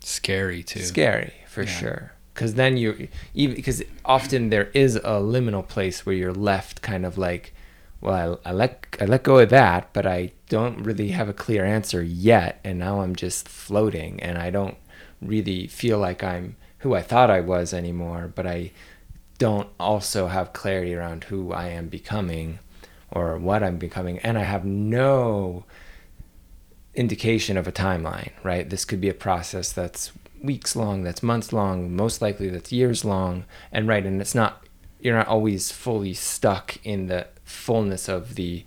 Scary 0.00 0.62
too. 0.62 0.80
Scary 0.80 1.34
for 1.46 1.62
yeah. 1.62 1.68
sure. 1.70 2.12
Because 2.34 2.54
then 2.54 2.76
you 2.76 3.08
even 3.34 3.56
because 3.56 3.82
often 4.04 4.50
there 4.50 4.70
is 4.72 4.96
a 4.96 5.20
liminal 5.20 5.66
place 5.66 6.06
where 6.06 6.14
you're 6.14 6.32
left 6.32 6.82
kind 6.82 7.04
of 7.04 7.18
like 7.18 7.52
well 8.00 8.40
I, 8.44 8.50
I 8.50 8.52
let 8.52 8.96
I 9.00 9.04
let 9.06 9.24
go 9.24 9.38
of 9.38 9.50
that 9.50 9.92
but 9.92 10.06
I 10.06 10.32
don't 10.48 10.82
really 10.82 11.08
have 11.08 11.28
a 11.28 11.34
clear 11.34 11.64
answer 11.64 12.02
yet 12.02 12.60
and 12.64 12.78
now 12.78 13.00
I'm 13.00 13.16
just 13.16 13.48
floating 13.48 14.22
and 14.22 14.38
I 14.38 14.50
don't 14.50 14.76
really 15.20 15.66
feel 15.66 15.98
like 15.98 16.22
I'm 16.22 16.56
who 16.78 16.94
I 16.94 17.02
thought 17.02 17.30
I 17.30 17.40
was 17.40 17.74
anymore 17.74 18.30
but 18.34 18.46
I 18.46 18.72
don't 19.38 19.68
also 19.78 20.26
have 20.26 20.52
clarity 20.52 20.94
around 20.94 21.24
who 21.24 21.52
I 21.52 21.68
am 21.68 21.88
becoming 21.88 22.58
or 23.10 23.38
what 23.38 23.62
I'm 23.62 23.78
becoming, 23.78 24.18
and 24.18 24.36
I 24.36 24.42
have 24.42 24.64
no 24.64 25.64
indication 26.94 27.56
of 27.56 27.66
a 27.66 27.72
timeline, 27.72 28.32
right? 28.42 28.68
This 28.68 28.84
could 28.84 29.00
be 29.00 29.08
a 29.08 29.14
process 29.14 29.72
that's 29.72 30.12
weeks 30.42 30.76
long, 30.76 31.04
that's 31.04 31.22
months 31.22 31.52
long, 31.52 31.94
most 31.94 32.20
likely 32.20 32.48
that's 32.48 32.72
years 32.72 33.04
long, 33.04 33.44
and 33.72 33.88
right, 33.88 34.04
and 34.04 34.20
it's 34.20 34.34
not, 34.34 34.64
you're 35.00 35.16
not 35.16 35.28
always 35.28 35.72
fully 35.72 36.12
stuck 36.12 36.76
in 36.84 37.06
the 37.06 37.26
fullness 37.44 38.08
of 38.08 38.34
the 38.34 38.64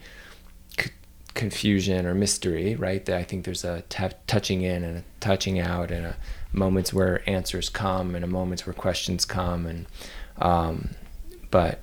confusion 1.34 2.06
or 2.06 2.14
mystery, 2.14 2.76
right? 2.76 3.06
That 3.06 3.18
I 3.18 3.24
think 3.24 3.46
there's 3.46 3.64
a 3.64 3.84
t- 3.90 4.08
touching 4.28 4.62
in 4.62 4.84
and 4.84 4.98
a 5.00 5.04
touching 5.20 5.60
out, 5.60 5.92
and 5.92 6.06
a 6.06 6.16
moments 6.54 6.94
where 6.94 7.28
answers 7.30 7.70
come, 7.70 8.16
and 8.16 8.24
a 8.24 8.28
moments 8.28 8.66
where 8.66 8.74
questions 8.74 9.26
come, 9.26 9.66
and 9.66 9.86
um, 10.38 10.92
but 11.50 11.82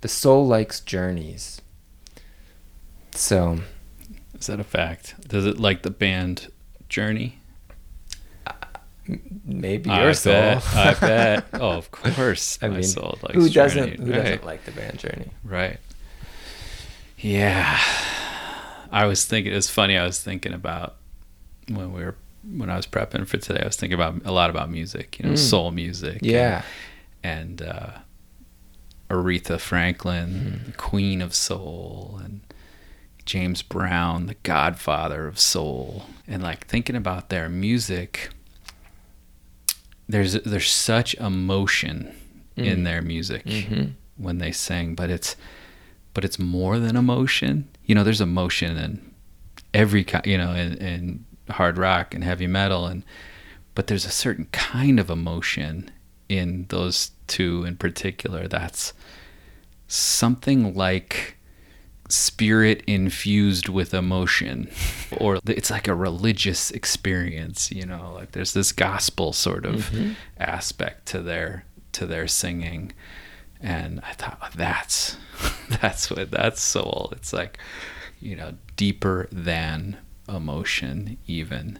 the 0.00 0.08
soul 0.08 0.46
likes 0.46 0.80
journeys. 0.80 1.60
So, 3.12 3.60
is 4.38 4.46
that 4.46 4.60
a 4.60 4.64
fact? 4.64 5.28
Does 5.28 5.46
it 5.46 5.58
like 5.58 5.82
the 5.82 5.90
band 5.90 6.48
Journey? 6.88 7.38
Uh, 8.46 8.52
maybe 9.44 9.90
your 9.90 10.10
I 10.10 10.12
soul. 10.12 10.32
Bet, 10.32 10.76
I 10.76 10.94
bet. 10.94 11.44
Oh, 11.54 11.70
of 11.70 11.90
course. 11.90 12.58
I 12.62 12.68
mean, 12.68 12.82
soul 12.82 13.18
likes 13.22 13.34
who 13.34 13.48
doesn't? 13.48 13.96
Journey. 13.96 14.04
Who 14.04 14.12
right. 14.12 14.22
doesn't 14.22 14.44
like 14.44 14.64
the 14.64 14.72
band 14.72 14.98
Journey? 14.98 15.30
Right. 15.44 15.78
Yeah. 17.18 17.80
I 18.96 19.04
was 19.04 19.26
thinking. 19.26 19.52
It 19.52 19.56
was 19.56 19.68
funny. 19.68 19.98
I 19.98 20.06
was 20.06 20.22
thinking 20.22 20.54
about 20.54 20.96
when 21.68 21.92
we 21.92 22.02
were 22.02 22.16
when 22.50 22.70
I 22.70 22.76
was 22.76 22.86
prepping 22.86 23.26
for 23.26 23.36
today. 23.36 23.60
I 23.60 23.66
was 23.66 23.76
thinking 23.76 23.94
about 23.94 24.22
a 24.24 24.32
lot 24.32 24.48
about 24.48 24.70
music. 24.70 25.18
You 25.18 25.26
know, 25.26 25.34
mm. 25.34 25.38
soul 25.38 25.70
music. 25.70 26.20
Yeah. 26.22 26.62
And, 27.22 27.60
and 27.60 27.68
uh, 27.68 27.90
Aretha 29.10 29.60
Franklin, 29.60 30.62
mm. 30.68 30.76
Queen 30.78 31.20
of 31.20 31.34
Soul, 31.34 32.18
and 32.24 32.40
James 33.26 33.60
Brown, 33.60 34.28
the 34.28 34.36
godfather 34.42 35.26
of 35.26 35.38
soul. 35.38 36.06
And 36.26 36.42
like 36.42 36.66
thinking 36.66 36.96
about 36.96 37.28
their 37.28 37.50
music, 37.50 38.30
there's 40.08 40.32
there's 40.44 40.72
such 40.72 41.14
emotion 41.16 42.16
mm. 42.56 42.64
in 42.64 42.84
their 42.84 43.02
music 43.02 43.44
mm-hmm. 43.44 43.90
when 44.16 44.38
they 44.38 44.52
sing, 44.52 44.94
but 44.94 45.10
it's 45.10 45.36
but 46.14 46.24
it's 46.24 46.38
more 46.38 46.78
than 46.78 46.96
emotion. 46.96 47.68
You 47.86 47.94
know, 47.94 48.04
there's 48.04 48.20
emotion 48.20 48.76
in 48.76 49.14
every 49.72 50.04
kind, 50.04 50.26
you 50.26 50.36
know, 50.36 50.52
in, 50.52 51.24
hard 51.50 51.78
rock 51.78 52.14
and 52.14 52.24
heavy 52.24 52.46
metal 52.46 52.86
and 52.86 53.04
but 53.74 53.86
there's 53.86 54.04
a 54.04 54.10
certain 54.10 54.46
kind 54.46 54.98
of 54.98 55.10
emotion 55.10 55.90
in 56.28 56.66
those 56.70 57.12
two 57.26 57.64
in 57.64 57.76
particular 57.76 58.48
that's 58.48 58.92
something 59.86 60.74
like 60.74 61.36
spirit 62.08 62.82
infused 62.86 63.68
with 63.68 63.94
emotion 63.94 64.68
or 65.18 65.38
it's 65.46 65.70
like 65.70 65.88
a 65.88 65.94
religious 65.94 66.70
experience 66.72 67.70
you 67.70 67.86
know 67.86 68.12
like 68.14 68.32
there's 68.32 68.52
this 68.52 68.72
gospel 68.72 69.32
sort 69.32 69.64
of 69.64 69.90
mm-hmm. 69.90 70.12
aspect 70.38 71.06
to 71.06 71.20
their 71.20 71.64
to 71.92 72.06
their 72.06 72.26
singing 72.26 72.92
and 73.60 74.00
i 74.00 74.12
thought 74.12 74.38
oh, 74.42 74.48
that's 74.54 75.16
that's 75.80 76.10
what 76.10 76.30
that's 76.30 76.60
soul 76.60 77.12
it's 77.12 77.32
like 77.32 77.58
you 78.20 78.36
know 78.36 78.54
deeper 78.76 79.28
than 79.30 79.96
emotion 80.28 81.16
even 81.26 81.78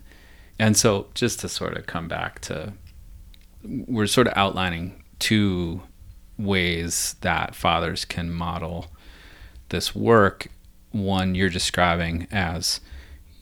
and 0.59 0.77
so 0.77 1.07
just 1.15 1.41
to 1.41 1.49
sort 1.49 1.77
of 1.77 1.87
come 1.87 2.09
back 2.09 2.41
to 2.41 2.73
we're 3.65 4.07
sort 4.07 4.27
of 4.27 4.33
outlining 4.37 5.03
two 5.19 5.83
ways 6.39 7.17
that 7.21 7.55
fathers 7.55 8.05
can 8.05 8.31
model 8.31 8.87
this 9.69 9.95
work. 9.95 10.49
One 10.93 11.35
you're 11.35 11.51
describing 11.51 12.27
as 12.31 12.81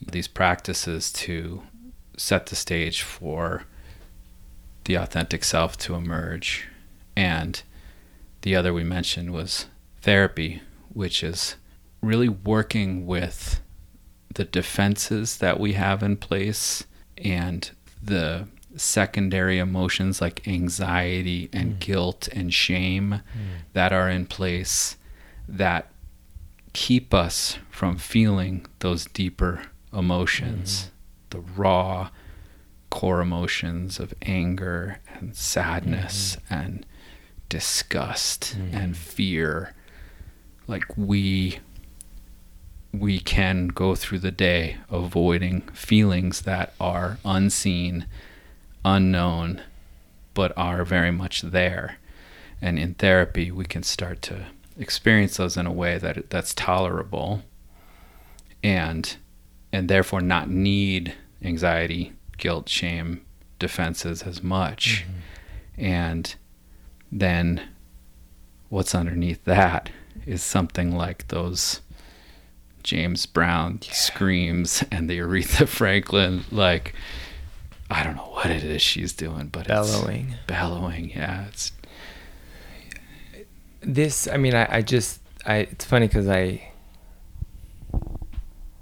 these 0.04 0.28
practices 0.28 1.12
to 1.12 1.62
set 2.16 2.46
the 2.46 2.56
stage 2.56 3.02
for 3.02 3.64
the 4.84 4.94
authentic 4.94 5.44
self 5.44 5.76
to 5.78 5.94
emerge. 5.94 6.68
And 7.16 7.62
the 8.44 8.54
other 8.54 8.74
we 8.74 8.84
mentioned 8.84 9.32
was 9.32 9.66
therapy, 10.02 10.60
which 10.92 11.24
is 11.24 11.56
really 12.02 12.28
working 12.28 13.06
with 13.06 13.62
the 14.34 14.44
defenses 14.44 15.38
that 15.38 15.58
we 15.58 15.72
have 15.72 16.02
in 16.02 16.14
place 16.18 16.84
and 17.16 17.70
the 18.02 18.46
secondary 18.76 19.58
emotions 19.58 20.20
like 20.20 20.46
anxiety 20.46 21.48
and 21.54 21.76
mm. 21.76 21.78
guilt 21.78 22.28
and 22.32 22.52
shame 22.52 23.12
mm. 23.12 23.22
that 23.72 23.94
are 23.94 24.10
in 24.10 24.26
place 24.26 24.98
that 25.48 25.90
keep 26.74 27.14
us 27.14 27.56
from 27.70 27.96
feeling 27.96 28.66
those 28.80 29.06
deeper 29.06 29.62
emotions, 29.90 30.90
mm. 30.90 31.30
the 31.30 31.40
raw 31.40 32.10
core 32.90 33.22
emotions 33.22 33.98
of 33.98 34.12
anger 34.20 35.00
and 35.14 35.34
sadness 35.34 36.36
mm. 36.50 36.62
and 36.62 36.86
disgust 37.48 38.56
mm. 38.58 38.74
and 38.74 38.96
fear. 38.96 39.74
Like 40.66 40.84
we 40.96 41.58
we 42.92 43.18
can 43.18 43.68
go 43.68 43.94
through 43.94 44.20
the 44.20 44.30
day 44.30 44.76
avoiding 44.88 45.62
feelings 45.72 46.42
that 46.42 46.74
are 46.78 47.18
unseen 47.24 48.06
unknown, 48.84 49.62
but 50.34 50.52
are 50.56 50.84
very 50.84 51.10
much 51.10 51.42
there. 51.42 51.98
And 52.60 52.78
in 52.78 52.94
therapy, 52.94 53.50
we 53.50 53.64
can 53.64 53.82
start 53.82 54.22
to 54.22 54.46
experience 54.78 55.36
those 55.36 55.56
in 55.56 55.66
a 55.66 55.72
way 55.72 55.98
that 55.98 56.30
that's 56.30 56.54
tolerable, 56.54 57.42
and 58.62 59.16
and 59.72 59.88
therefore 59.88 60.20
not 60.20 60.48
need 60.48 61.14
anxiety, 61.42 62.12
guilt, 62.38 62.68
shame, 62.68 63.24
defenses 63.58 64.22
as 64.22 64.42
much. 64.42 65.04
Mm-hmm. 65.04 65.84
And 65.84 66.34
then 67.14 67.62
what's 68.68 68.94
underneath 68.94 69.44
that 69.44 69.90
is 70.26 70.42
something 70.42 70.96
like 70.96 71.28
those 71.28 71.80
James 72.82 73.24
Brown 73.24 73.78
yeah. 73.82 73.92
screams 73.92 74.84
and 74.90 75.08
the 75.08 75.18
Aretha 75.18 75.66
Franklin 75.68 76.44
like 76.50 76.94
I 77.90 78.02
don't 78.02 78.16
know 78.16 78.30
what 78.32 78.46
it 78.46 78.64
is 78.64 78.82
she's 78.82 79.12
doing, 79.12 79.48
but 79.48 79.68
bellowing, 79.68 80.30
it's 80.30 80.46
bellowing. 80.46 81.10
Yeah, 81.10 81.46
it's 81.46 81.70
this. 83.82 84.26
I 84.26 84.36
mean, 84.36 84.54
I, 84.54 84.76
I 84.76 84.82
just, 84.82 85.20
I. 85.46 85.56
It's 85.58 85.84
funny 85.84 86.08
because 86.08 86.26
I, 86.26 86.72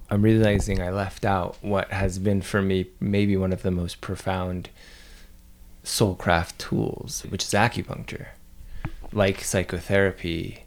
I'm 0.09 0.23
realizing 0.23 0.81
I 0.81 0.90
left 0.90 1.25
out 1.25 1.57
what 1.62 1.90
has 1.90 2.18
been 2.18 2.42
for 2.42 2.62
me 2.62 2.87
maybe 3.01 3.37
one 3.37 3.53
of 3.53 3.62
the 3.62 3.71
most 3.73 4.01
profound 4.01 4.71
soulcraft 5.85 6.59
tools, 6.59 7.25
which 7.29 7.45
is 7.45 7.51
acupuncture. 7.51 8.29
Like 9.12 9.42
psychotherapy, 9.42 10.64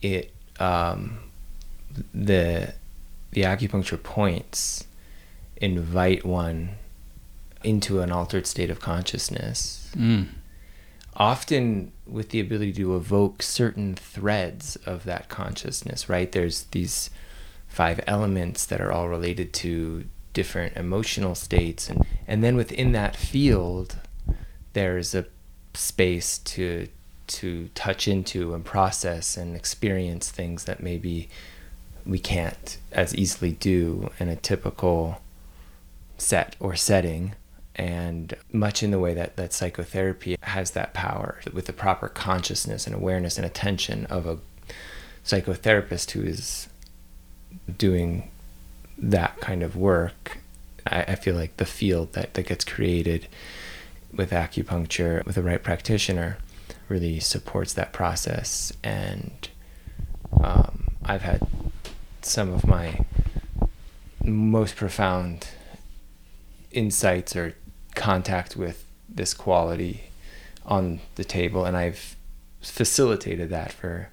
it 0.00 0.32
um, 0.58 1.18
the 2.14 2.74
the 3.32 3.42
acupuncture 3.42 4.02
points 4.02 4.86
invite 5.56 6.24
one 6.24 6.70
into 7.62 8.00
an 8.00 8.10
altered 8.12 8.46
state 8.46 8.70
of 8.70 8.80
consciousness. 8.80 9.90
Mm. 9.96 10.28
Often 11.16 11.92
with 12.06 12.28
the 12.28 12.40
ability 12.40 12.74
to 12.74 12.96
evoke 12.96 13.42
certain 13.42 13.94
threads 13.94 14.76
of 14.86 15.04
that 15.04 15.28
consciousness, 15.28 16.08
right? 16.08 16.30
There's 16.30 16.64
these 16.64 17.10
five 17.68 18.00
elements 18.06 18.64
that 18.66 18.80
are 18.80 18.92
all 18.92 19.08
related 19.08 19.52
to 19.54 20.04
different 20.32 20.76
emotional 20.76 21.34
states 21.34 21.88
and 21.88 22.04
and 22.28 22.42
then 22.42 22.56
within 22.56 22.92
that 22.92 23.16
field 23.16 23.96
there's 24.76 25.14
a 25.14 25.24
space 25.72 26.36
to 26.36 26.86
to 27.26 27.68
touch 27.74 28.06
into 28.06 28.52
and 28.54 28.62
process 28.62 29.38
and 29.38 29.56
experience 29.56 30.30
things 30.30 30.64
that 30.64 30.82
maybe 30.82 31.30
we 32.04 32.18
can't 32.18 32.76
as 32.92 33.14
easily 33.14 33.52
do 33.52 34.10
in 34.20 34.28
a 34.28 34.36
typical 34.36 35.22
set 36.18 36.56
or 36.60 36.76
setting. 36.76 37.34
And 37.74 38.34
much 38.52 38.82
in 38.82 38.90
the 38.90 39.00
way 39.00 39.12
that, 39.14 39.36
that 39.36 39.52
psychotherapy 39.52 40.36
has 40.42 40.72
that 40.72 40.92
power 40.94 41.40
with 41.52 41.64
the 41.64 41.72
proper 41.72 42.08
consciousness 42.08 42.86
and 42.86 42.94
awareness 42.94 43.38
and 43.38 43.46
attention 43.46 44.04
of 44.06 44.26
a 44.26 44.38
psychotherapist 45.24 46.10
who 46.10 46.22
is 46.22 46.68
doing 47.76 48.30
that 48.98 49.40
kind 49.40 49.62
of 49.62 49.74
work 49.74 50.38
I, 50.86 51.02
I 51.02 51.14
feel 51.16 51.34
like 51.34 51.56
the 51.56 51.66
field 51.66 52.12
that, 52.12 52.34
that 52.34 52.46
gets 52.46 52.64
created 52.64 53.28
with 54.12 54.30
acupuncture 54.30 55.24
with 55.24 55.34
the 55.34 55.42
right 55.42 55.62
practitioner 55.62 56.38
really 56.88 57.20
supports 57.20 57.72
that 57.74 57.92
process 57.92 58.72
and 58.82 59.48
um, 60.42 60.84
i've 61.04 61.22
had 61.22 61.46
some 62.22 62.52
of 62.52 62.66
my 62.66 63.04
most 64.24 64.76
profound 64.76 65.48
insights 66.72 67.34
or 67.36 67.54
contact 67.94 68.56
with 68.56 68.84
this 69.08 69.32
quality 69.32 70.04
on 70.66 71.00
the 71.14 71.24
table 71.24 71.64
and 71.64 71.76
I've 71.76 72.16
facilitated 72.60 73.50
that 73.50 73.72
for 73.72 74.10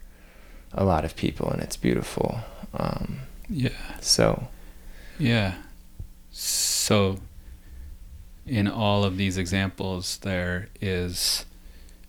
a 0.72 0.84
lot 0.84 1.04
of 1.04 1.16
people 1.16 1.50
and 1.50 1.62
it's 1.62 1.76
beautiful 1.76 2.40
um, 2.74 3.20
Yeah. 3.50 3.70
so 4.00 4.48
Yeah. 5.20 5.56
So, 6.32 7.20
in 8.46 8.68
all 8.68 9.04
of 9.04 9.18
these 9.18 9.38
examples, 9.38 10.18
there 10.18 10.70
is 10.82 11.46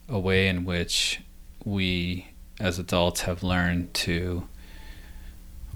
a 0.08 0.18
way 0.18 0.48
in 0.48 0.64
which 0.64 1.20
we 1.64 2.28
as 2.60 2.78
adults 2.78 3.22
have 3.22 3.42
learned 3.42 3.92
to, 3.94 4.46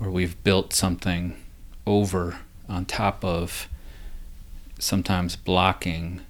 or 0.01 0.11
we've 0.11 0.43
built 0.43 0.73
something 0.73 1.37
over 1.87 2.39
on 2.69 2.85
top 2.85 3.25
of 3.25 3.69
sometimes 4.79 5.37
blocking 5.37 6.21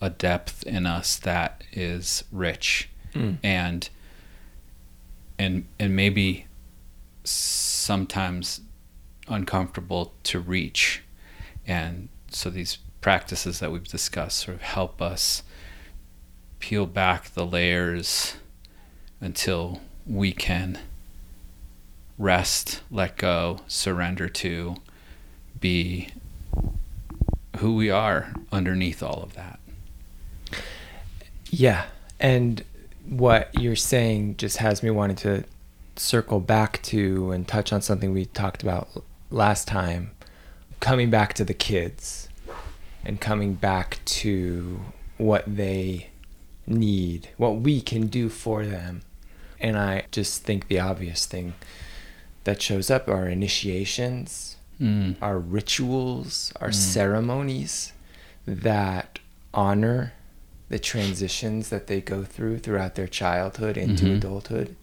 a 0.00 0.08
depth 0.08 0.62
in 0.64 0.86
us 0.86 1.16
that 1.16 1.64
is 1.72 2.24
rich. 2.30 2.88
Mm, 3.14 3.38
and 3.42 3.88
and 5.38 5.66
and 5.78 5.96
maybe 5.96 6.46
sometimes 7.24 8.60
uncomfortable 9.28 10.12
to 10.24 10.38
reach. 10.40 11.02
And 11.66 12.08
so 12.30 12.50
these 12.50 12.78
practices 13.00 13.60
that 13.60 13.70
we've 13.70 13.88
discussed 13.88 14.38
sort 14.38 14.56
of 14.56 14.62
help 14.62 15.00
us 15.00 15.42
peel 16.58 16.86
back 16.86 17.30
the 17.30 17.46
layers 17.46 18.34
until 19.20 19.80
we 20.06 20.32
can 20.32 20.78
rest 22.18 22.82
let 22.90 23.16
go 23.16 23.60
surrender 23.68 24.28
to 24.28 24.74
be 25.60 26.08
who 27.58 27.74
we 27.74 27.90
are 27.90 28.32
underneath 28.52 29.02
all 29.02 29.22
of 29.22 29.34
that. 29.34 29.58
Yeah 31.50 31.86
and 32.20 32.64
what 33.08 33.50
you're 33.58 33.76
saying 33.76 34.36
just 34.36 34.58
has 34.58 34.82
me 34.82 34.90
wanting 34.90 35.16
to 35.16 35.44
circle 35.96 36.40
back 36.40 36.82
to 36.82 37.30
and 37.32 37.46
touch 37.48 37.72
on 37.72 37.80
something 37.80 38.12
we 38.12 38.26
talked 38.26 38.62
about 38.62 38.88
last 39.30 39.66
time 39.66 40.10
coming 40.80 41.10
back 41.10 41.34
to 41.34 41.44
the 41.44 41.54
kids 41.54 42.27
and 43.08 43.20
coming 43.20 43.54
back 43.54 43.98
to 44.04 44.80
what 45.16 45.42
they 45.46 46.08
need, 46.66 47.30
what 47.38 47.56
we 47.56 47.80
can 47.80 48.06
do 48.06 48.28
for 48.28 48.64
them. 48.66 49.00
And 49.58 49.76
I 49.78 50.04
just 50.12 50.44
think 50.44 50.68
the 50.68 50.78
obvious 50.78 51.26
thing 51.26 51.54
that 52.44 52.62
shows 52.62 52.90
up 52.90 53.08
are 53.08 53.26
initiations, 53.28 54.56
mm. 54.80 55.16
our 55.20 55.38
rituals, 55.38 56.52
our 56.60 56.68
Mm. 56.68 56.74
ceremonies 56.74 57.92
that 58.46 59.18
honor 59.54 60.12
the 60.68 60.78
transitions 60.78 61.70
that 61.70 61.86
they 61.86 62.00
go 62.02 62.22
through 62.24 62.58
throughout 62.58 62.94
their 62.94 63.08
childhood 63.08 63.76
into 63.78 64.04
Mhm. 64.04 64.16
adulthood 64.18 64.76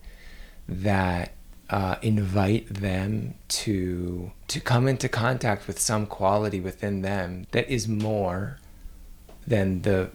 that 0.67 1.31
uh, 1.75 1.97
invite 2.01 2.73
them 2.73 3.33
to 3.49 4.31
to 4.47 4.61
come 4.61 4.87
into 4.87 5.09
contact 5.09 5.67
with 5.67 5.77
some 5.77 6.05
quality 6.05 6.61
within 6.61 7.01
them 7.01 7.45
that 7.51 7.69
is 7.69 7.85
more 7.85 8.57
than 9.45 9.81
the 9.81 10.09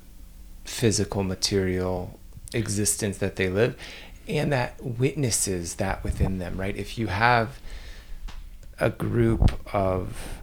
physical 0.64 1.22
material 1.22 2.18
existence 2.54 3.18
that 3.18 3.36
they 3.36 3.50
live 3.50 3.76
and 4.26 4.50
that 4.50 4.82
witnesses 4.82 5.74
that 5.74 6.02
within 6.02 6.38
them 6.38 6.56
right? 6.56 6.74
If 6.78 6.96
you 6.96 7.08
have 7.08 7.60
a 8.78 8.88
group 8.88 9.60
of 9.74 10.40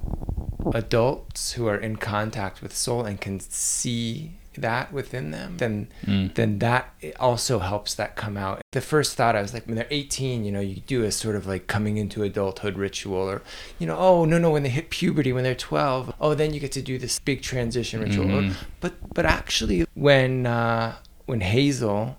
adults 0.75 1.53
who 1.53 1.65
are 1.65 1.77
in 1.77 1.95
contact 1.95 2.61
with 2.61 2.75
soul 2.75 3.05
and 3.05 3.19
can 3.19 3.39
see 3.39 4.33
that 4.57 4.91
within 4.91 5.31
them 5.31 5.57
then 5.57 5.87
Mm. 6.05 6.33
then 6.35 6.59
that 6.59 6.93
also 7.19 7.59
helps 7.59 7.95
that 7.95 8.15
come 8.15 8.37
out 8.37 8.61
the 8.71 8.81
first 8.81 9.15
thought 9.15 9.35
i 9.35 9.41
was 9.41 9.53
like 9.53 9.65
when 9.65 9.75
they're 9.75 9.87
18 9.89 10.43
you 10.45 10.51
know 10.51 10.59
you 10.59 10.75
do 10.87 11.03
a 11.03 11.11
sort 11.11 11.35
of 11.35 11.45
like 11.47 11.67
coming 11.67 11.97
into 11.97 12.23
adulthood 12.23 12.77
ritual 12.77 13.17
or 13.29 13.41
you 13.79 13.87
know 13.87 13.97
oh 13.97 14.25
no 14.25 14.37
no 14.37 14.51
when 14.51 14.63
they 14.63 14.69
hit 14.69 14.89
puberty 14.89 15.31
when 15.33 15.43
they're 15.43 15.55
12 15.55 16.13
oh 16.19 16.33
then 16.33 16.53
you 16.53 16.59
get 16.59 16.71
to 16.73 16.81
do 16.81 16.97
this 16.97 17.19
big 17.19 17.41
transition 17.41 18.01
ritual 18.01 18.31
or, 18.31 18.51
but 18.81 18.93
but 19.13 19.25
actually 19.25 19.85
when 19.93 20.45
uh 20.45 20.95
when 21.25 21.41
hazel 21.41 22.17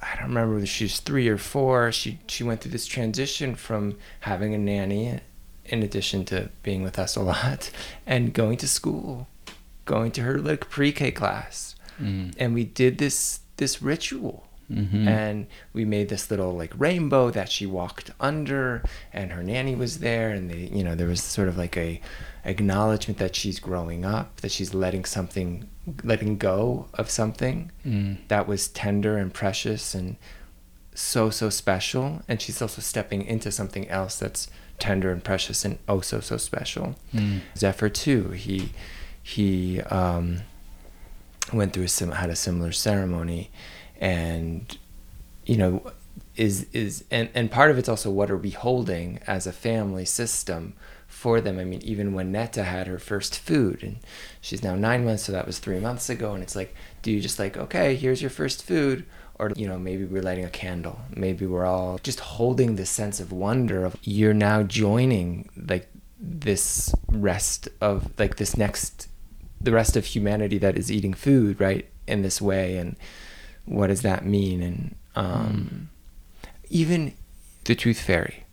I 0.00 0.14
don't 0.16 0.28
remember 0.28 0.54
whether 0.54 0.66
she 0.66 0.84
was 0.84 1.00
three 1.00 1.26
or 1.28 1.38
four. 1.38 1.90
She 1.90 2.20
she 2.28 2.44
went 2.44 2.60
through 2.60 2.70
this 2.70 2.86
transition 2.86 3.56
from 3.56 3.98
having 4.20 4.54
a 4.54 4.58
nanny, 4.58 5.18
in 5.64 5.82
addition 5.82 6.24
to 6.26 6.50
being 6.62 6.84
with 6.84 7.00
us 7.00 7.16
a 7.16 7.20
lot, 7.20 7.70
and 8.06 8.32
going 8.32 8.58
to 8.58 8.68
school, 8.68 9.26
going 9.94 10.10
to 10.12 10.22
her 10.22 10.36
like 10.50 10.62
pre-K 10.76 11.10
class, 11.20 11.74
Mm. 12.00 12.32
and 12.38 12.48
we 12.54 12.64
did 12.82 12.98
this 12.98 13.40
this 13.56 13.74
ritual, 13.82 14.36
Mhm. 14.70 15.06
and 15.20 15.36
we 15.76 15.84
made 15.96 16.08
this 16.10 16.30
little 16.30 16.52
like 16.62 16.72
rainbow 16.86 17.24
that 17.38 17.48
she 17.54 17.66
walked 17.80 18.08
under, 18.30 18.82
and 19.12 19.32
her 19.32 19.42
nanny 19.42 19.74
was 19.84 19.98
there, 19.98 20.28
and 20.36 20.44
they 20.50 20.62
you 20.78 20.84
know 20.84 20.94
there 20.94 21.08
was 21.14 21.22
sort 21.36 21.48
of 21.48 21.56
like 21.64 21.76
a 21.76 22.00
acknowledgement 22.44 23.18
that 23.18 23.34
she's 23.40 23.58
growing 23.68 24.04
up, 24.16 24.28
that 24.42 24.52
she's 24.52 24.72
letting 24.84 25.04
something 25.04 25.50
letting 26.04 26.36
go 26.38 26.86
of 27.00 27.06
something 27.10 27.70
Mm. 27.84 28.18
that 28.28 28.46
was 28.46 28.68
tender 28.68 29.16
and 29.22 29.32
precious 29.42 29.94
and 29.94 30.16
so 30.94 31.30
so 31.30 31.48
special 31.50 32.22
and 32.28 32.40
she's 32.42 32.60
also 32.60 32.82
stepping 32.82 33.22
into 33.34 33.50
something 33.50 33.88
else 33.88 34.18
that's 34.18 34.48
tender 34.78 35.10
and 35.14 35.22
precious 35.24 35.64
and 35.64 35.78
oh 35.88 36.00
so 36.00 36.20
so 36.20 36.36
special 36.36 36.86
Mm. 37.14 37.40
zephyr 37.56 37.88
too 37.88 38.30
he 38.30 38.70
he 39.28 39.82
um 39.82 40.40
went 41.52 41.74
through 41.74 41.84
a 41.84 41.88
sim- 41.88 42.12
had 42.12 42.30
a 42.30 42.36
similar 42.36 42.72
ceremony 42.72 43.50
and 44.00 44.78
you 45.44 45.56
know 45.56 45.92
is 46.36 46.66
is 46.72 47.04
and 47.10 47.28
and 47.34 47.50
part 47.50 47.70
of 47.70 47.76
it's 47.76 47.90
also 47.90 48.10
what 48.10 48.30
are 48.30 48.38
we 48.38 48.50
holding 48.50 49.18
as 49.26 49.46
a 49.46 49.52
family 49.52 50.06
system 50.06 50.72
for 51.06 51.42
them? 51.42 51.58
I 51.58 51.64
mean 51.64 51.82
even 51.82 52.14
when 52.14 52.32
netta 52.32 52.64
had 52.64 52.86
her 52.86 52.98
first 52.98 53.38
food 53.38 53.82
and 53.82 53.98
she's 54.40 54.62
now 54.62 54.74
nine 54.74 55.04
months 55.04 55.24
so 55.24 55.32
that 55.32 55.46
was 55.46 55.58
three 55.58 55.78
months 55.78 56.08
ago 56.08 56.32
and 56.32 56.42
it's 56.42 56.56
like 56.56 56.74
do 57.02 57.10
you 57.12 57.20
just 57.20 57.38
like 57.38 57.56
okay 57.56 57.96
here's 57.96 58.22
your 58.22 58.30
first 58.30 58.64
food? 58.64 59.04
Or 59.38 59.52
you 59.56 59.68
know 59.68 59.78
maybe 59.78 60.04
we're 60.06 60.22
lighting 60.22 60.46
a 60.46 60.50
candle. 60.50 61.00
Maybe 61.14 61.44
we're 61.44 61.66
all 61.66 61.98
just 62.02 62.20
holding 62.20 62.76
this 62.76 62.90
sense 62.90 63.20
of 63.20 63.30
wonder 63.30 63.84
of 63.84 63.96
you're 64.02 64.34
now 64.34 64.62
joining 64.62 65.50
like 65.54 65.88
this 66.18 66.94
rest 67.08 67.68
of 67.80 68.10
like 68.18 68.36
this 68.36 68.56
next 68.56 69.07
the 69.60 69.72
rest 69.72 69.96
of 69.96 70.04
humanity 70.04 70.58
that 70.58 70.76
is 70.76 70.90
eating 70.90 71.14
food 71.14 71.60
right 71.60 71.88
in 72.06 72.22
this 72.22 72.40
way 72.40 72.76
and 72.76 72.96
what 73.64 73.88
does 73.88 74.02
that 74.02 74.24
mean? 74.24 74.62
And 74.62 74.94
um, 75.14 75.90
even 76.70 77.12
the 77.64 77.74
tooth 77.74 78.00
fairy. 78.00 78.44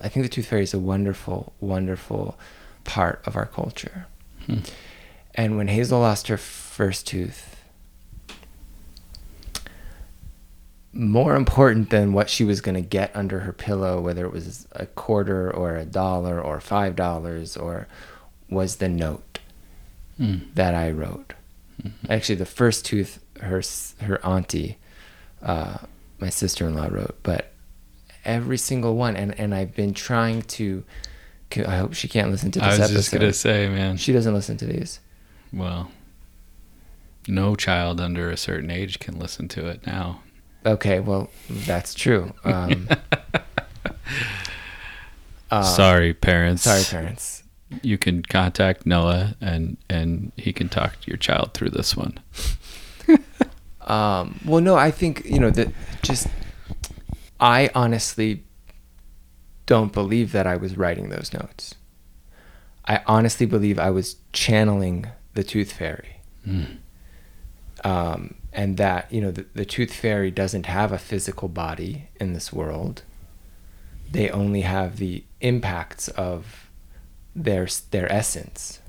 I 0.00 0.08
think 0.08 0.24
the 0.24 0.30
tooth 0.30 0.46
fairy 0.46 0.62
is 0.62 0.74
a 0.74 0.78
wonderful 0.78 1.52
wonderful 1.60 2.38
part 2.84 3.22
of 3.26 3.36
our 3.36 3.46
culture. 3.46 4.06
Hmm. 4.46 4.58
and 5.36 5.56
when 5.56 5.68
hazel 5.68 6.00
lost 6.00 6.26
her 6.26 6.36
first 6.36 7.06
tooth 7.06 7.62
more 10.92 11.36
important 11.36 11.90
than 11.90 12.12
what 12.12 12.28
she 12.28 12.44
was 12.44 12.60
going 12.60 12.74
to 12.74 12.80
get 12.80 13.14
under 13.14 13.40
her 13.40 13.52
pillow, 13.52 14.00
whether 14.00 14.26
it 14.26 14.32
was 14.32 14.66
a 14.72 14.86
quarter 14.86 15.50
or 15.50 15.76
a 15.76 15.84
dollar 15.84 16.40
or 16.40 16.60
five 16.60 16.96
dollars, 16.96 17.56
or 17.56 17.88
was 18.50 18.76
the 18.76 18.88
note 18.88 19.22
Mm. 20.20 20.54
that 20.54 20.74
I 20.74 20.90
wrote. 20.90 21.32
Actually, 22.08 22.36
the 22.36 22.46
first 22.46 22.84
tooth, 22.84 23.18
her 23.40 23.60
her 24.02 24.24
auntie, 24.24 24.78
uh, 25.42 25.78
my 26.20 26.28
sister 26.28 26.66
in 26.66 26.74
law 26.74 26.86
wrote, 26.88 27.18
but 27.22 27.52
every 28.24 28.58
single 28.58 28.94
one, 28.94 29.16
and 29.16 29.36
and 29.38 29.54
I've 29.54 29.74
been 29.74 29.94
trying 29.94 30.42
to. 30.42 30.84
I 31.66 31.76
hope 31.76 31.92
she 31.94 32.08
can't 32.08 32.30
listen 32.30 32.50
to 32.52 32.60
this 32.60 32.66
I 32.66 32.70
was 32.70 32.80
episode. 32.80 32.94
just 32.94 33.12
gonna 33.12 33.32
say, 33.32 33.68
man. 33.68 33.96
She 33.96 34.12
doesn't 34.12 34.32
listen 34.32 34.56
to 34.58 34.66
these. 34.66 35.00
Well, 35.52 35.90
no 37.26 37.54
child 37.56 38.00
under 38.00 38.30
a 38.30 38.36
certain 38.36 38.70
age 38.70 38.98
can 39.00 39.18
listen 39.18 39.48
to 39.48 39.66
it 39.66 39.86
now. 39.86 40.20
Okay, 40.64 41.00
well, 41.00 41.30
that's 41.50 41.94
true. 41.94 42.32
Um, 42.44 42.88
uh, 45.50 45.62
sorry, 45.62 46.14
parents. 46.14 46.62
sorry, 46.62 46.84
parents. 46.84 47.41
You 47.82 47.96
can 47.98 48.22
contact 48.22 48.84
Noah, 48.86 49.34
and 49.40 49.76
and 49.88 50.32
he 50.36 50.52
can 50.52 50.68
talk 50.68 51.00
to 51.00 51.08
your 51.10 51.16
child 51.18 51.54
through 51.54 51.70
this 51.70 51.96
one. 51.96 52.18
Um, 53.84 54.38
well, 54.44 54.60
no, 54.60 54.76
I 54.76 54.92
think 54.92 55.24
you 55.24 55.40
know 55.40 55.50
that. 55.50 55.68
Just, 56.02 56.28
I 57.40 57.68
honestly 57.74 58.44
don't 59.66 59.92
believe 59.92 60.30
that 60.30 60.46
I 60.46 60.56
was 60.56 60.76
writing 60.76 61.08
those 61.08 61.32
notes. 61.32 61.74
I 62.84 63.00
honestly 63.06 63.44
believe 63.44 63.80
I 63.80 63.90
was 63.90 64.16
channeling 64.32 65.06
the 65.34 65.42
Tooth 65.42 65.72
Fairy, 65.72 66.20
Mm. 66.46 66.76
um, 67.84 68.34
and 68.52 68.76
that 68.76 69.12
you 69.12 69.20
know 69.20 69.32
the, 69.32 69.46
the 69.54 69.64
Tooth 69.64 69.92
Fairy 69.92 70.30
doesn't 70.30 70.66
have 70.66 70.92
a 70.92 70.98
physical 70.98 71.48
body 71.48 72.08
in 72.20 72.34
this 72.34 72.52
world. 72.52 73.02
They 74.08 74.30
only 74.30 74.60
have 74.60 74.98
the 74.98 75.24
impacts 75.40 76.06
of 76.08 76.70
their 77.34 77.66
their 77.90 78.10
essence, 78.12 78.80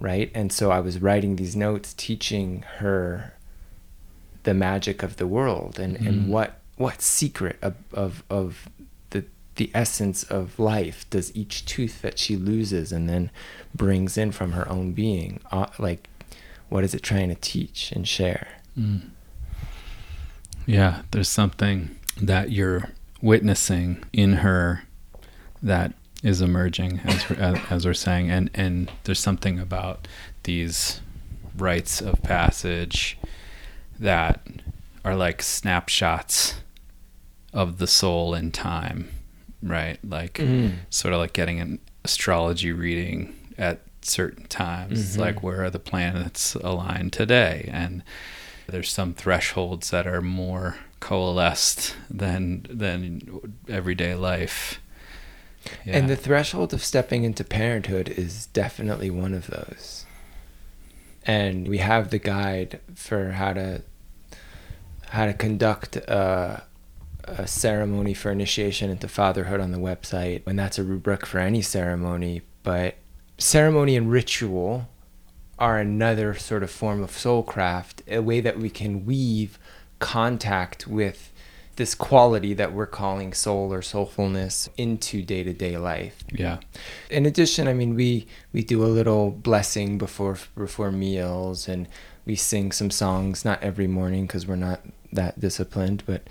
right? 0.00 0.30
And 0.34 0.52
so 0.52 0.70
I 0.70 0.80
was 0.80 1.00
writing 1.00 1.36
these 1.36 1.56
notes, 1.56 1.92
teaching 1.94 2.64
her 2.78 3.34
the 4.44 4.54
magic 4.54 5.02
of 5.02 5.16
the 5.16 5.26
world 5.26 5.78
and, 5.78 5.98
Mm. 5.98 6.06
and 6.08 6.28
what 6.28 6.60
what 6.76 7.02
secret 7.02 7.58
of, 7.60 7.74
of 7.92 8.22
of 8.30 8.68
the 9.10 9.24
the 9.56 9.70
essence 9.74 10.22
of 10.22 10.58
life 10.58 11.04
does 11.10 11.34
each 11.36 11.66
tooth 11.66 12.00
that 12.02 12.18
she 12.18 12.36
loses 12.36 12.92
and 12.92 13.08
then 13.08 13.30
brings 13.74 14.16
in 14.16 14.30
from 14.32 14.52
her 14.52 14.66
own 14.68 14.92
being 14.92 15.40
uh, 15.50 15.66
like 15.78 16.08
what 16.68 16.84
is 16.84 16.94
it 16.94 17.02
trying 17.02 17.28
to 17.28 17.34
teach 17.34 17.90
and 17.92 18.06
share 18.06 18.46
Mm. 18.78 19.10
Yeah, 20.66 21.02
there's 21.10 21.28
something 21.28 21.96
that 22.20 22.52
you're 22.52 22.90
witnessing 23.22 24.04
in 24.12 24.34
her 24.34 24.84
that 25.62 25.94
is 26.22 26.40
emerging, 26.40 27.00
as 27.04 27.28
we're, 27.30 27.62
as 27.70 27.86
we're 27.86 27.94
saying, 27.94 28.30
and 28.30 28.50
and 28.54 28.90
there's 29.04 29.20
something 29.20 29.58
about 29.58 30.08
these 30.44 31.00
rites 31.56 32.00
of 32.00 32.22
passage 32.22 33.18
that 33.98 34.40
are 35.04 35.16
like 35.16 35.42
snapshots 35.42 36.54
of 37.52 37.78
the 37.78 37.86
soul 37.86 38.34
in 38.34 38.50
time, 38.52 39.08
right? 39.62 39.98
Like 40.04 40.34
Mm. 40.34 40.74
sort 40.90 41.14
of 41.14 41.20
like 41.20 41.32
getting 41.32 41.60
an 41.60 41.78
astrology 42.04 42.72
reading 42.72 43.34
at 43.56 43.80
certain 44.02 44.46
times 44.46 45.16
Mhm. 45.16 45.20
like 45.20 45.42
where 45.42 45.64
are 45.64 45.70
the 45.70 45.78
planets 45.80 46.54
aligned 46.56 47.12
today 47.12 47.68
and 47.72 48.02
there's 48.68 48.90
some 48.90 49.12
thresholds 49.14 49.90
that 49.90 50.06
are 50.06 50.22
more 50.22 50.76
coalesced 51.00 51.94
than 52.08 52.64
than 52.70 53.20
everyday 53.68 54.14
life 54.14 54.80
and 55.84 56.08
the 56.08 56.16
threshold 56.16 56.72
of 56.72 56.82
stepping 56.84 57.24
into 57.24 57.44
parenthood 57.44 58.08
is 58.08 58.46
definitely 58.46 59.10
one 59.10 59.34
of 59.34 59.48
those. 59.48 60.04
And 61.24 61.68
we 61.68 61.78
have 61.78 62.10
the 62.10 62.18
guide 62.18 62.80
for 62.94 63.32
how 63.32 63.52
to 63.52 63.82
how 65.10 65.26
to 65.26 65.32
conduct 65.32 65.96
a, 65.96 66.62
a 67.24 67.46
ceremony 67.46 68.12
for 68.12 68.30
initiation 68.30 68.90
into 68.90 69.08
fatherhood 69.08 69.58
on 69.60 69.70
the 69.70 69.78
website. 69.78 70.42
And 70.46 70.58
that's 70.58 70.78
a 70.78 70.84
rubric 70.84 71.24
for 71.24 71.38
any 71.38 71.62
ceremony 71.62 72.42
but 72.62 72.96
ceremony 73.38 73.96
and 73.96 74.10
ritual 74.10 74.88
are 75.58 75.78
another 75.78 76.34
sort 76.34 76.62
of 76.62 76.70
form 76.70 77.02
of 77.02 77.10
soulcraft 77.10 78.06
a 78.06 78.20
way 78.20 78.40
that 78.40 78.58
we 78.58 78.68
can 78.68 79.06
weave 79.06 79.58
contact 79.98 80.86
with 80.86 81.32
this 81.78 81.94
quality 81.94 82.52
that 82.54 82.72
we're 82.72 82.86
calling 82.86 83.32
soul 83.32 83.72
or 83.72 83.80
soulfulness 83.80 84.68
into 84.76 85.22
day-to-day 85.22 85.76
life 85.78 86.16
yeah 86.32 86.58
in 87.10 87.24
addition, 87.26 87.68
I 87.68 87.72
mean, 87.72 87.94
we 87.94 88.26
we 88.52 88.62
do 88.62 88.84
a 88.84 88.86
little 88.86 89.30
blessing 89.30 89.98
before 89.98 90.38
before 90.56 90.90
meals, 90.92 91.68
and 91.68 91.88
we 92.26 92.36
sing 92.36 92.72
some 92.72 92.90
songs. 92.90 93.44
Not 93.44 93.62
every 93.62 93.86
morning 93.86 94.26
because 94.26 94.46
we're 94.46 94.56
not 94.56 94.80
that 95.12 95.40
disciplined, 95.40 96.02
but 96.06 96.26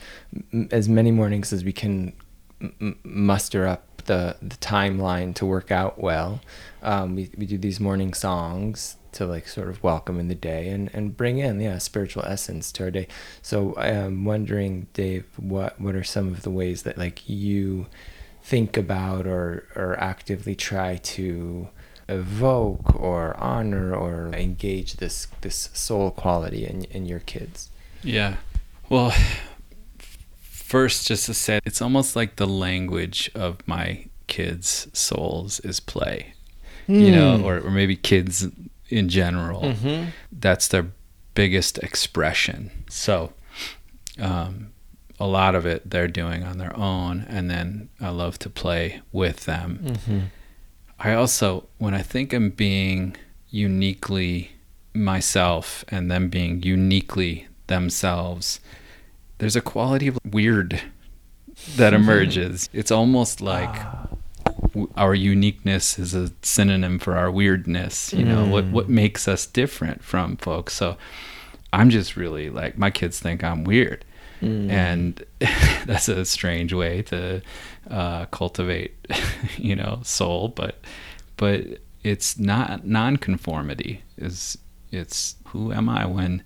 m- 0.54 0.70
as 0.72 0.88
many 0.88 1.12
mornings 1.12 1.52
as 1.52 1.64
we 1.64 1.74
can 1.74 2.14
m- 2.62 3.00
muster 3.04 3.66
up 3.66 4.04
the 4.06 4.38
the 4.42 4.56
timeline 4.58 5.34
to 5.36 5.46
work 5.46 5.72
out 5.72 6.00
well. 6.00 6.42
Um, 6.84 7.16
we 7.16 7.30
we 7.38 7.46
do 7.46 7.58
these 7.58 7.80
morning 7.80 8.14
songs 8.14 8.97
to 9.14 9.26
like 9.26 9.48
sort 9.48 9.70
of 9.70 9.82
welcome 9.84 10.20
in 10.20 10.28
the 10.28 10.36
day 10.36 10.70
and 10.70 10.90
and 10.94 11.16
bring 11.18 11.38
in 11.38 11.60
yeah 11.60 11.78
spiritual 11.78 12.24
essence 12.26 12.72
to 12.74 12.84
our 12.84 12.92
day. 12.92 13.08
So 13.42 13.76
I'm 13.78 14.26
wondering, 14.26 14.88
Dave, 14.94 15.26
what 15.38 15.80
what 15.80 15.96
are 15.96 16.04
some 16.04 16.28
of 16.30 16.44
the 16.44 16.52
ways 16.52 16.84
that 16.84 16.98
like 16.98 17.28
you 17.30 17.88
think 18.44 18.78
about 18.78 19.28
or 19.28 19.68
or 19.76 20.00
actively 20.00 20.56
try 20.56 20.98
to 20.98 21.70
evoke 22.10 22.96
or 22.96 23.36
honor 23.38 23.94
or 23.94 24.30
engage 24.34 24.94
this 24.96 25.28
this 25.42 25.70
soul 25.74 26.12
quality 26.12 26.66
in 26.66 26.86
in 26.86 27.06
your 27.06 27.20
kids 27.20 27.70
Yeah. 28.04 28.38
Well, 28.90 29.14
first, 30.40 31.08
just 31.08 31.26
to 31.26 31.34
say, 31.34 31.60
it's 31.66 31.82
almost 31.82 32.16
like 32.16 32.38
the 32.38 32.48
language 32.48 33.30
of 33.36 33.66
my 33.68 34.06
kids' 34.28 34.88
souls 34.94 35.60
is 35.62 35.80
play, 35.80 36.34
you 36.88 37.12
know, 37.12 37.38
hmm. 37.38 37.46
or, 37.46 37.60
or 37.60 37.72
maybe 37.72 37.96
kids 37.96 38.48
in 38.90 39.10
general. 39.10 39.62
mm-hmm. 39.62 40.10
That's 40.32 40.68
their 40.68 40.88
biggest 41.34 41.78
expression. 41.80 42.72
So, 42.90 43.34
um, 44.20 44.72
a 45.20 45.26
lot 45.26 45.56
of 45.56 45.66
it 45.66 45.90
they're 45.90 46.08
doing 46.08 46.44
on 46.44 46.58
their 46.58 46.76
own, 46.78 47.26
and 47.28 47.50
then 47.50 47.90
I 48.00 48.10
love 48.10 48.38
to 48.40 48.50
play 48.50 49.02
with 49.12 49.46
them. 49.46 49.80
Mm-hmm. 49.84 50.20
I 51.00 51.14
also, 51.14 51.68
when 51.78 51.94
I 51.94 52.02
think 52.02 52.34
I'm 52.34 52.50
being 52.50 53.16
uniquely 53.50 54.52
myself 54.94 55.86
and 55.90 56.10
them 56.10 56.30
being 56.30 56.64
uniquely 56.64 57.48
themselves, 57.68 58.60
there's 59.38 59.56
a 59.56 59.62
quality 59.62 60.08
of 60.08 60.18
weird 60.26 60.82
that 61.76 61.94
emerges. 61.94 62.70
It's 62.74 62.92
almost 62.92 63.42
like 63.42 63.74
w- 63.74 64.07
our 64.96 65.14
uniqueness 65.16 65.98
is 66.00 66.14
a 66.14 66.32
synonym 66.42 67.00
for 67.00 67.16
our 67.18 67.32
weirdness. 67.32 68.14
You 68.14 68.26
know, 68.26 68.46
what 68.48 68.66
Mm. 68.66 68.72
what 68.72 68.90
makes 68.90 69.28
us 69.28 69.46
different 69.46 70.04
from 70.04 70.38
folks. 70.38 70.74
So 70.74 70.98
I'm 71.74 71.90
just 71.90 72.16
really 72.16 72.50
like 72.50 72.78
my 72.78 72.90
kids 72.92 73.20
think 73.20 73.44
I'm 73.44 73.64
weird 73.64 74.04
Mm. 74.42 74.70
and 74.70 75.24
that's 75.88 76.08
a 76.08 76.24
strange 76.26 76.72
way 76.74 77.02
to 77.04 77.42
uh, 77.90 78.26
cultivate 78.26 78.94
you 79.58 79.76
know 79.76 80.00
soul 80.04 80.50
but 80.50 80.76
but 81.38 81.62
it's 82.04 82.38
not 82.38 82.86
nonconformity 82.86 84.04
is 84.18 84.58
it's 84.92 85.36
who 85.48 85.74
am 85.74 85.90
i 85.90 86.06
when 86.06 86.44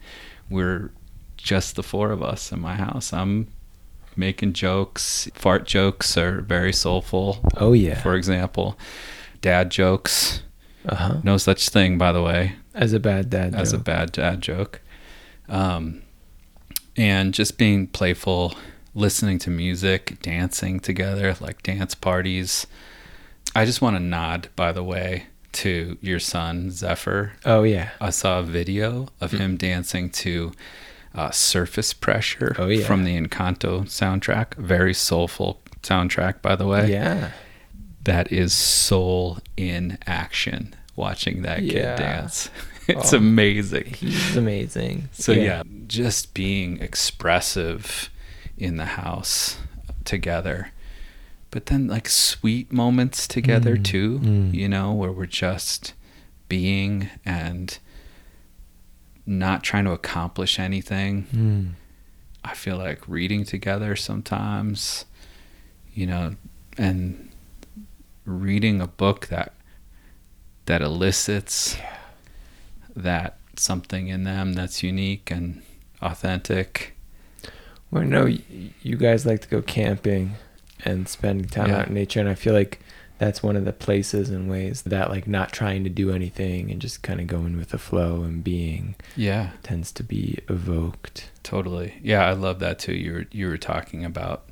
we're 0.49 0.91
just 1.35 1.75
the 1.75 1.83
four 1.83 2.11
of 2.11 2.23
us 2.23 2.51
in 2.53 2.59
my 2.61 2.75
house 2.75 3.11
i'm 3.11 3.47
making 4.15 4.53
jokes 4.53 5.29
fart 5.33 5.65
jokes 5.65 6.17
are 6.17 6.41
very 6.41 6.73
soulful 6.73 7.39
oh 7.57 7.73
yeah 7.73 7.99
for 7.99 8.15
example 8.15 8.77
dad 9.41 9.69
jokes 9.71 10.41
uh-huh 10.87 11.17
no 11.23 11.37
such 11.37 11.69
thing 11.69 11.97
by 11.97 12.11
the 12.11 12.21
way 12.21 12.53
as 12.73 12.93
a 12.93 12.99
bad 12.99 13.29
dad 13.29 13.55
as 13.55 13.73
a 13.73 13.77
joke. 13.77 13.85
bad 13.85 14.11
dad 14.11 14.41
joke. 14.41 14.81
Um, 15.49 16.01
and 16.95 17.33
just 17.33 17.57
being 17.57 17.87
playful, 17.87 18.53
listening 18.93 19.39
to 19.39 19.49
music, 19.49 20.21
dancing 20.21 20.79
together, 20.79 21.35
like 21.39 21.63
dance 21.63 21.95
parties. 21.95 22.67
I 23.55 23.65
just 23.65 23.81
want 23.81 23.95
to 23.95 23.99
nod, 23.99 24.49
by 24.55 24.71
the 24.71 24.83
way, 24.83 25.25
to 25.53 25.97
your 26.01 26.19
son, 26.19 26.71
Zephyr. 26.71 27.33
oh 27.45 27.63
yeah 27.63 27.89
I 27.99 28.09
saw 28.11 28.39
a 28.39 28.43
video 28.43 29.09
of 29.19 29.31
him 29.31 29.57
dancing 29.57 30.09
to 30.11 30.53
uh, 31.15 31.31
Surface 31.31 31.93
Pressure 31.93 32.55
Oh, 32.57 32.67
yeah. 32.67 32.85
from 32.85 33.03
the 33.03 33.19
Encanto 33.19 33.83
soundtrack. 33.85 34.55
Very 34.55 34.93
soulful 34.93 35.61
soundtrack, 35.83 36.41
by 36.41 36.55
the 36.55 36.67
way 36.67 36.91
yeah 36.91 37.31
that 38.03 38.31
is 38.31 38.53
soul 38.53 39.37
in 39.57 39.97
action 40.07 40.75
watching 40.95 41.41
that 41.43 41.59
kid 41.59 41.95
dance 41.97 42.49
it's 42.87 43.13
Oh. 43.13 43.17
amazing 43.17 43.85
he's 43.97 44.35
amazing 44.37 45.09
so 45.11 45.31
yeah. 45.31 45.61
just 45.87 46.33
being 46.33 46.79
expressive 46.81 48.09
in 48.57 48.77
the 48.77 48.85
house 48.85 49.57
together. 50.05 50.71
But 51.51 51.65
then 51.67 51.87
like 51.87 52.07
sweet 52.07 52.71
moments 52.71 53.27
together 53.27 53.75
Mm, 53.75 53.83
too, 53.83 54.19
mm. 54.19 54.53
you 54.53 54.67
know, 54.69 54.93
where 54.93 55.11
we're 55.11 55.25
just 55.25 55.93
being 56.47 57.09
and 57.25 57.77
not 59.25 59.63
trying 59.63 59.85
to 59.85 59.91
accomplish 59.91 60.59
anything. 60.59 61.27
Mm. 61.33 61.69
I 62.43 62.55
feel 62.55 62.77
like 62.77 63.07
reading 63.07 63.43
together 63.45 63.95
sometimes, 63.95 65.05
you 65.93 66.07
know, 66.07 66.35
and 66.77 67.29
reading 68.25 68.81
a 68.81 68.87
book 68.87 69.27
that 69.27 69.53
that 70.65 70.81
elicits 70.81 71.77
that 72.95 73.37
something 73.57 74.07
in 74.07 74.23
them 74.23 74.53
that's 74.53 74.81
unique 74.83 75.29
and 75.31 75.61
authentic. 76.01 76.95
Well, 77.89 78.03
no, 78.03 78.25
you 78.25 78.95
guys 78.97 79.25
like 79.25 79.41
to 79.41 79.47
go 79.49 79.61
camping 79.61 80.35
and 80.85 81.07
spend 81.07 81.51
time 81.51 81.69
Yeah. 81.69 81.79
out 81.81 81.87
in 81.89 81.93
nature, 81.93 82.19
and 82.19 82.29
I 82.29 82.35
feel 82.35 82.53
like 82.53 82.79
that's 83.21 83.43
one 83.43 83.55
of 83.55 83.65
the 83.65 83.71
places 83.73 84.31
and 84.31 84.49
ways 84.49 84.81
that 84.81 85.11
like 85.11 85.27
not 85.27 85.51
trying 85.51 85.83
to 85.83 85.89
do 85.91 86.09
anything 86.11 86.71
and 86.71 86.81
just 86.81 87.03
kind 87.03 87.19
of 87.21 87.27
going 87.27 87.55
with 87.55 87.69
the 87.69 87.77
flow 87.77 88.23
and 88.23 88.43
being 88.43 88.95
Yeah, 89.15 89.51
tends 89.61 89.91
to 89.93 90.03
be 90.03 90.39
evoked. 90.49 91.29
totally. 91.43 91.93
Yeah, 92.01 92.25
I 92.25 92.33
love 92.33 92.57
that 92.59 92.79
too. 92.79 92.93
You 92.95 93.13
were 93.13 93.25
you 93.31 93.47
were 93.47 93.57
talking 93.59 94.03
about 94.03 94.49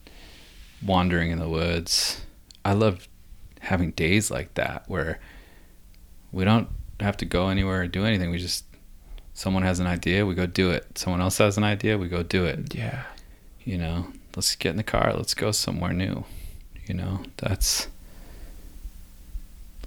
wandering 0.86 1.32
in 1.32 1.40
the 1.40 1.50
woods. 1.50 2.22
I 2.64 2.74
love 2.74 3.08
having 3.62 3.92
days 3.92 4.30
like 4.30 4.54
that 4.54 4.84
where 4.88 5.20
we 6.32 6.46
don't 6.46 6.70
have 7.00 7.18
to 7.18 7.26
go 7.26 7.50
anywhere 7.50 7.82
or 7.82 7.88
do 7.88 8.06
anything. 8.06 8.30
We 8.30 8.38
just 8.38 8.66
someone 9.34 9.64
has 9.64 9.80
an 9.80 9.88
idea, 9.88 10.26
we 10.26 10.36
go 10.36 10.46
do 10.46 10.70
it. 10.70 10.98
Someone 10.98 11.22
else 11.22 11.38
has 11.40 11.58
an 11.58 11.64
idea, 11.64 11.98
we 11.98 12.08
go 12.08 12.22
do 12.24 12.46
it. 12.46 12.76
Yeah. 12.76 13.04
you 13.64 13.78
know 13.78 14.08
let's 14.36 14.56
get 14.56 14.70
in 14.72 14.78
the 14.78 14.84
car 14.84 15.12
let's 15.16 15.34
go 15.34 15.52
somewhere 15.52 15.92
new 15.92 16.24
you 16.86 16.94
know 16.94 17.24
that's 17.38 17.88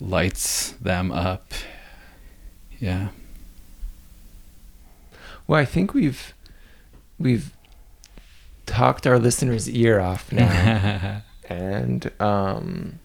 lights 0.03 0.73
them 0.73 1.13
up. 1.13 1.53
Yeah. 2.79 3.09
Well, 5.47 5.61
I 5.61 5.65
think 5.65 5.95
we've 5.95 6.35
we've 7.19 7.53
talked 8.67 9.07
our 9.07 9.19
listeners' 9.19 9.69
ear 9.69 10.01
off 10.01 10.33
now, 10.33 11.23
and 11.49 12.11
um, 12.21 12.99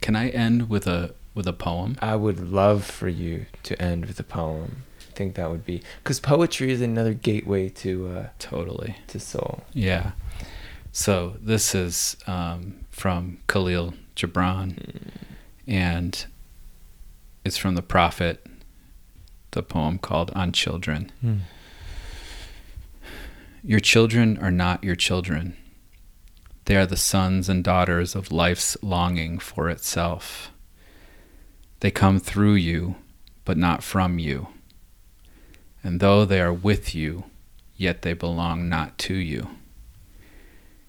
can 0.00 0.16
i 0.16 0.28
end 0.28 0.68
with 0.68 0.86
a 0.86 1.14
with 1.34 1.46
a 1.46 1.52
poem? 1.52 1.96
I 2.00 2.16
would 2.16 2.40
love 2.40 2.84
for 2.84 3.08
you 3.08 3.46
to 3.64 3.80
end 3.80 4.06
with 4.06 4.18
a 4.18 4.24
poem. 4.24 4.84
I 5.00 5.12
think 5.14 5.34
that 5.34 5.50
would 5.50 5.64
be 5.64 5.82
because 6.02 6.20
poetry 6.20 6.70
is 6.70 6.80
another 6.80 7.12
gateway 7.12 7.68
to 7.70 8.08
uh, 8.08 8.28
totally. 8.38 8.96
to 9.08 9.20
soul. 9.20 9.62
yeah. 9.72 10.12
So 10.90 11.36
this 11.40 11.74
is 11.74 12.16
um, 12.26 12.84
from 12.90 13.38
Kahlil 13.46 13.94
gibran 14.18 14.76
and 15.66 16.26
it's 17.44 17.56
from 17.56 17.74
the 17.74 17.82
prophet 17.82 18.44
the 19.52 19.62
poem 19.62 19.98
called 19.98 20.30
on 20.34 20.52
children 20.52 21.10
Mm. 21.24 21.40
Your 23.64 23.80
children 23.80 24.38
are 24.38 24.50
not 24.50 24.84
your 24.84 24.94
children. 24.94 25.56
They 26.64 26.76
are 26.76 26.86
the 26.86 26.96
sons 26.96 27.48
and 27.48 27.64
daughters 27.64 28.14
of 28.14 28.30
life's 28.30 28.76
longing 28.82 29.38
for 29.38 29.68
itself. 29.68 30.50
They 31.80 31.90
come 31.90 32.18
through 32.20 32.54
you, 32.54 32.96
but 33.44 33.56
not 33.56 33.82
from 33.82 34.18
you. 34.18 34.48
And 35.82 36.00
though 36.00 36.24
they 36.24 36.40
are 36.40 36.52
with 36.52 36.94
you, 36.94 37.24
yet 37.76 38.02
they 38.02 38.12
belong 38.12 38.68
not 38.68 38.96
to 38.98 39.14
you. 39.14 39.48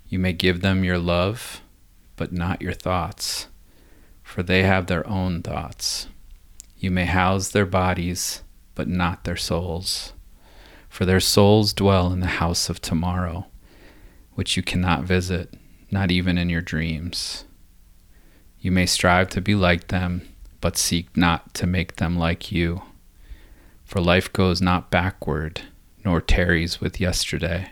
You 0.07 0.19
may 0.19 0.33
give 0.33 0.61
them 0.61 0.83
your 0.83 0.97
love, 0.97 1.61
but 2.19 2.31
not 2.31 2.61
your 2.61 2.73
thoughts, 2.73 3.47
for 4.21 4.43
they 4.43 4.61
have 4.61 4.85
their 4.85 5.07
own 5.09 5.41
thoughts. 5.41 6.05
You 6.77 6.91
may 6.91 7.05
house 7.05 7.49
their 7.49 7.65
bodies, 7.65 8.43
but 8.75 8.87
not 8.87 9.23
their 9.23 9.35
souls 9.35 10.13
for 10.89 11.05
their 11.05 11.19
souls 11.19 11.71
dwell 11.71 12.11
in 12.11 12.19
the 12.19 12.27
house 12.27 12.67
of 12.67 12.81
tomorrow, 12.81 13.45
which 14.33 14.57
you 14.57 14.63
cannot 14.63 15.03
visit, 15.03 15.53
not 15.91 16.11
even 16.11 16.37
in 16.37 16.49
your 16.49 16.61
dreams. 16.61 17.45
You 18.59 18.71
may 18.71 18.87
strive 18.87 19.29
to 19.29 19.41
be 19.41 19.55
like 19.55 19.87
them, 19.87 20.27
but 20.59 20.77
seek 20.77 21.15
not 21.15 21.53
to 21.53 21.67
make 21.67 21.95
them 21.95 22.17
like 22.17 22.51
you. 22.51 22.81
For 23.85 24.01
life 24.01 24.33
goes 24.33 24.61
not 24.61 24.91
backward, 24.91 25.61
nor 26.03 26.19
tarries 26.19 26.81
with 26.81 26.99
yesterday. 26.99 27.69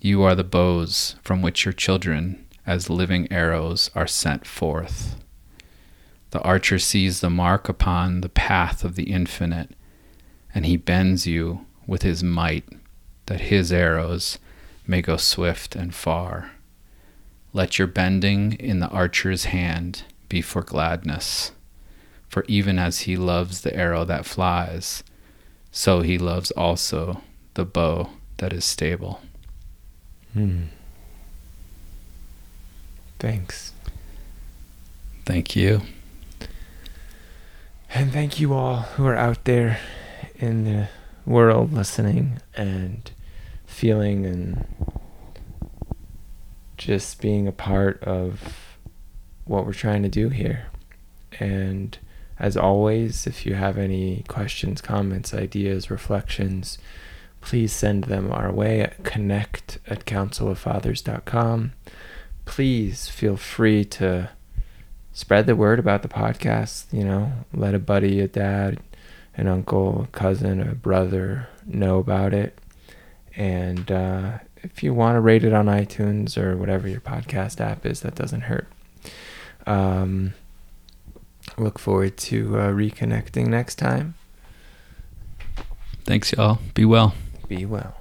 You 0.00 0.22
are 0.22 0.34
the 0.34 0.44
bows 0.44 1.16
from 1.22 1.42
which 1.42 1.64
your 1.64 1.72
children, 1.72 2.44
as 2.68 2.90
living 2.90 3.26
arrows, 3.32 3.90
are 3.94 4.06
sent 4.06 4.46
forth. 4.46 5.16
The 6.32 6.42
archer 6.42 6.78
sees 6.78 7.20
the 7.20 7.30
mark 7.30 7.66
upon 7.66 8.20
the 8.20 8.28
path 8.28 8.84
of 8.84 8.94
the 8.94 9.10
infinite, 9.10 9.70
and 10.54 10.66
he 10.66 10.76
bends 10.76 11.26
you 11.26 11.64
with 11.86 12.02
his 12.02 12.22
might, 12.22 12.68
that 13.24 13.40
his 13.40 13.72
arrows 13.72 14.38
may 14.86 15.00
go 15.00 15.16
swift 15.16 15.74
and 15.74 15.94
far. 15.94 16.50
Let 17.54 17.78
your 17.78 17.88
bending 17.88 18.52
in 18.52 18.80
the 18.80 18.88
archer's 18.88 19.46
hand 19.46 20.02
be 20.28 20.42
for 20.42 20.60
gladness, 20.60 21.52
for 22.28 22.44
even 22.48 22.78
as 22.78 23.00
he 23.00 23.16
loves 23.16 23.62
the 23.62 23.74
arrow 23.74 24.04
that 24.04 24.26
flies, 24.26 25.02
so 25.70 26.02
he 26.02 26.18
loves 26.18 26.50
also 26.50 27.22
the 27.54 27.64
bow 27.64 28.10
that 28.36 28.52
is 28.52 28.66
stable. 28.66 29.22
Hmm. 30.34 30.64
Thanks. 33.18 33.72
Thank 35.24 35.56
you. 35.56 35.82
And 37.94 38.12
thank 38.12 38.38
you 38.38 38.54
all 38.54 38.76
who 38.76 39.06
are 39.06 39.16
out 39.16 39.44
there 39.44 39.80
in 40.36 40.64
the 40.64 40.88
world 41.26 41.72
listening 41.72 42.40
and 42.56 43.10
feeling 43.66 44.24
and 44.24 44.66
just 46.76 47.20
being 47.20 47.48
a 47.48 47.52
part 47.52 48.02
of 48.02 48.78
what 49.44 49.66
we're 49.66 49.72
trying 49.72 50.02
to 50.02 50.08
do 50.08 50.28
here. 50.28 50.66
And 51.40 51.98
as 52.38 52.56
always, 52.56 53.26
if 53.26 53.44
you 53.44 53.54
have 53.54 53.76
any 53.76 54.24
questions, 54.28 54.80
comments, 54.80 55.34
ideas, 55.34 55.90
reflections, 55.90 56.78
please 57.40 57.72
send 57.72 58.04
them 58.04 58.32
our 58.32 58.52
way 58.52 58.80
at 58.80 59.02
connect 59.04 59.78
at 59.88 60.04
counciloffathers.com. 60.04 61.72
Please 62.48 63.08
feel 63.08 63.36
free 63.36 63.84
to 63.84 64.30
spread 65.12 65.46
the 65.46 65.54
word 65.54 65.78
about 65.78 66.00
the 66.02 66.08
podcast. 66.08 66.90
You 66.92 67.04
know, 67.04 67.32
let 67.52 67.74
a 67.74 67.78
buddy, 67.78 68.20
a 68.20 68.26
dad, 68.26 68.78
an 69.36 69.46
uncle, 69.46 70.02
a 70.02 70.06
cousin, 70.08 70.60
a 70.60 70.74
brother 70.74 71.46
know 71.66 71.98
about 71.98 72.32
it. 72.32 72.58
And 73.36 73.92
uh, 73.92 74.38
if 74.56 74.82
you 74.82 74.94
want 74.94 75.16
to 75.16 75.20
rate 75.20 75.44
it 75.44 75.52
on 75.52 75.66
iTunes 75.66 76.38
or 76.38 76.56
whatever 76.56 76.88
your 76.88 77.02
podcast 77.02 77.60
app 77.60 77.84
is, 77.84 78.00
that 78.00 78.14
doesn't 78.14 78.40
hurt. 78.40 78.66
Um, 79.66 80.32
look 81.58 81.78
forward 81.78 82.16
to 82.16 82.58
uh, 82.58 82.70
reconnecting 82.70 83.48
next 83.48 83.76
time. 83.76 84.14
Thanks, 86.04 86.32
y'all. 86.32 86.58
Be 86.72 86.86
well. 86.86 87.14
Be 87.46 87.66
well. 87.66 88.00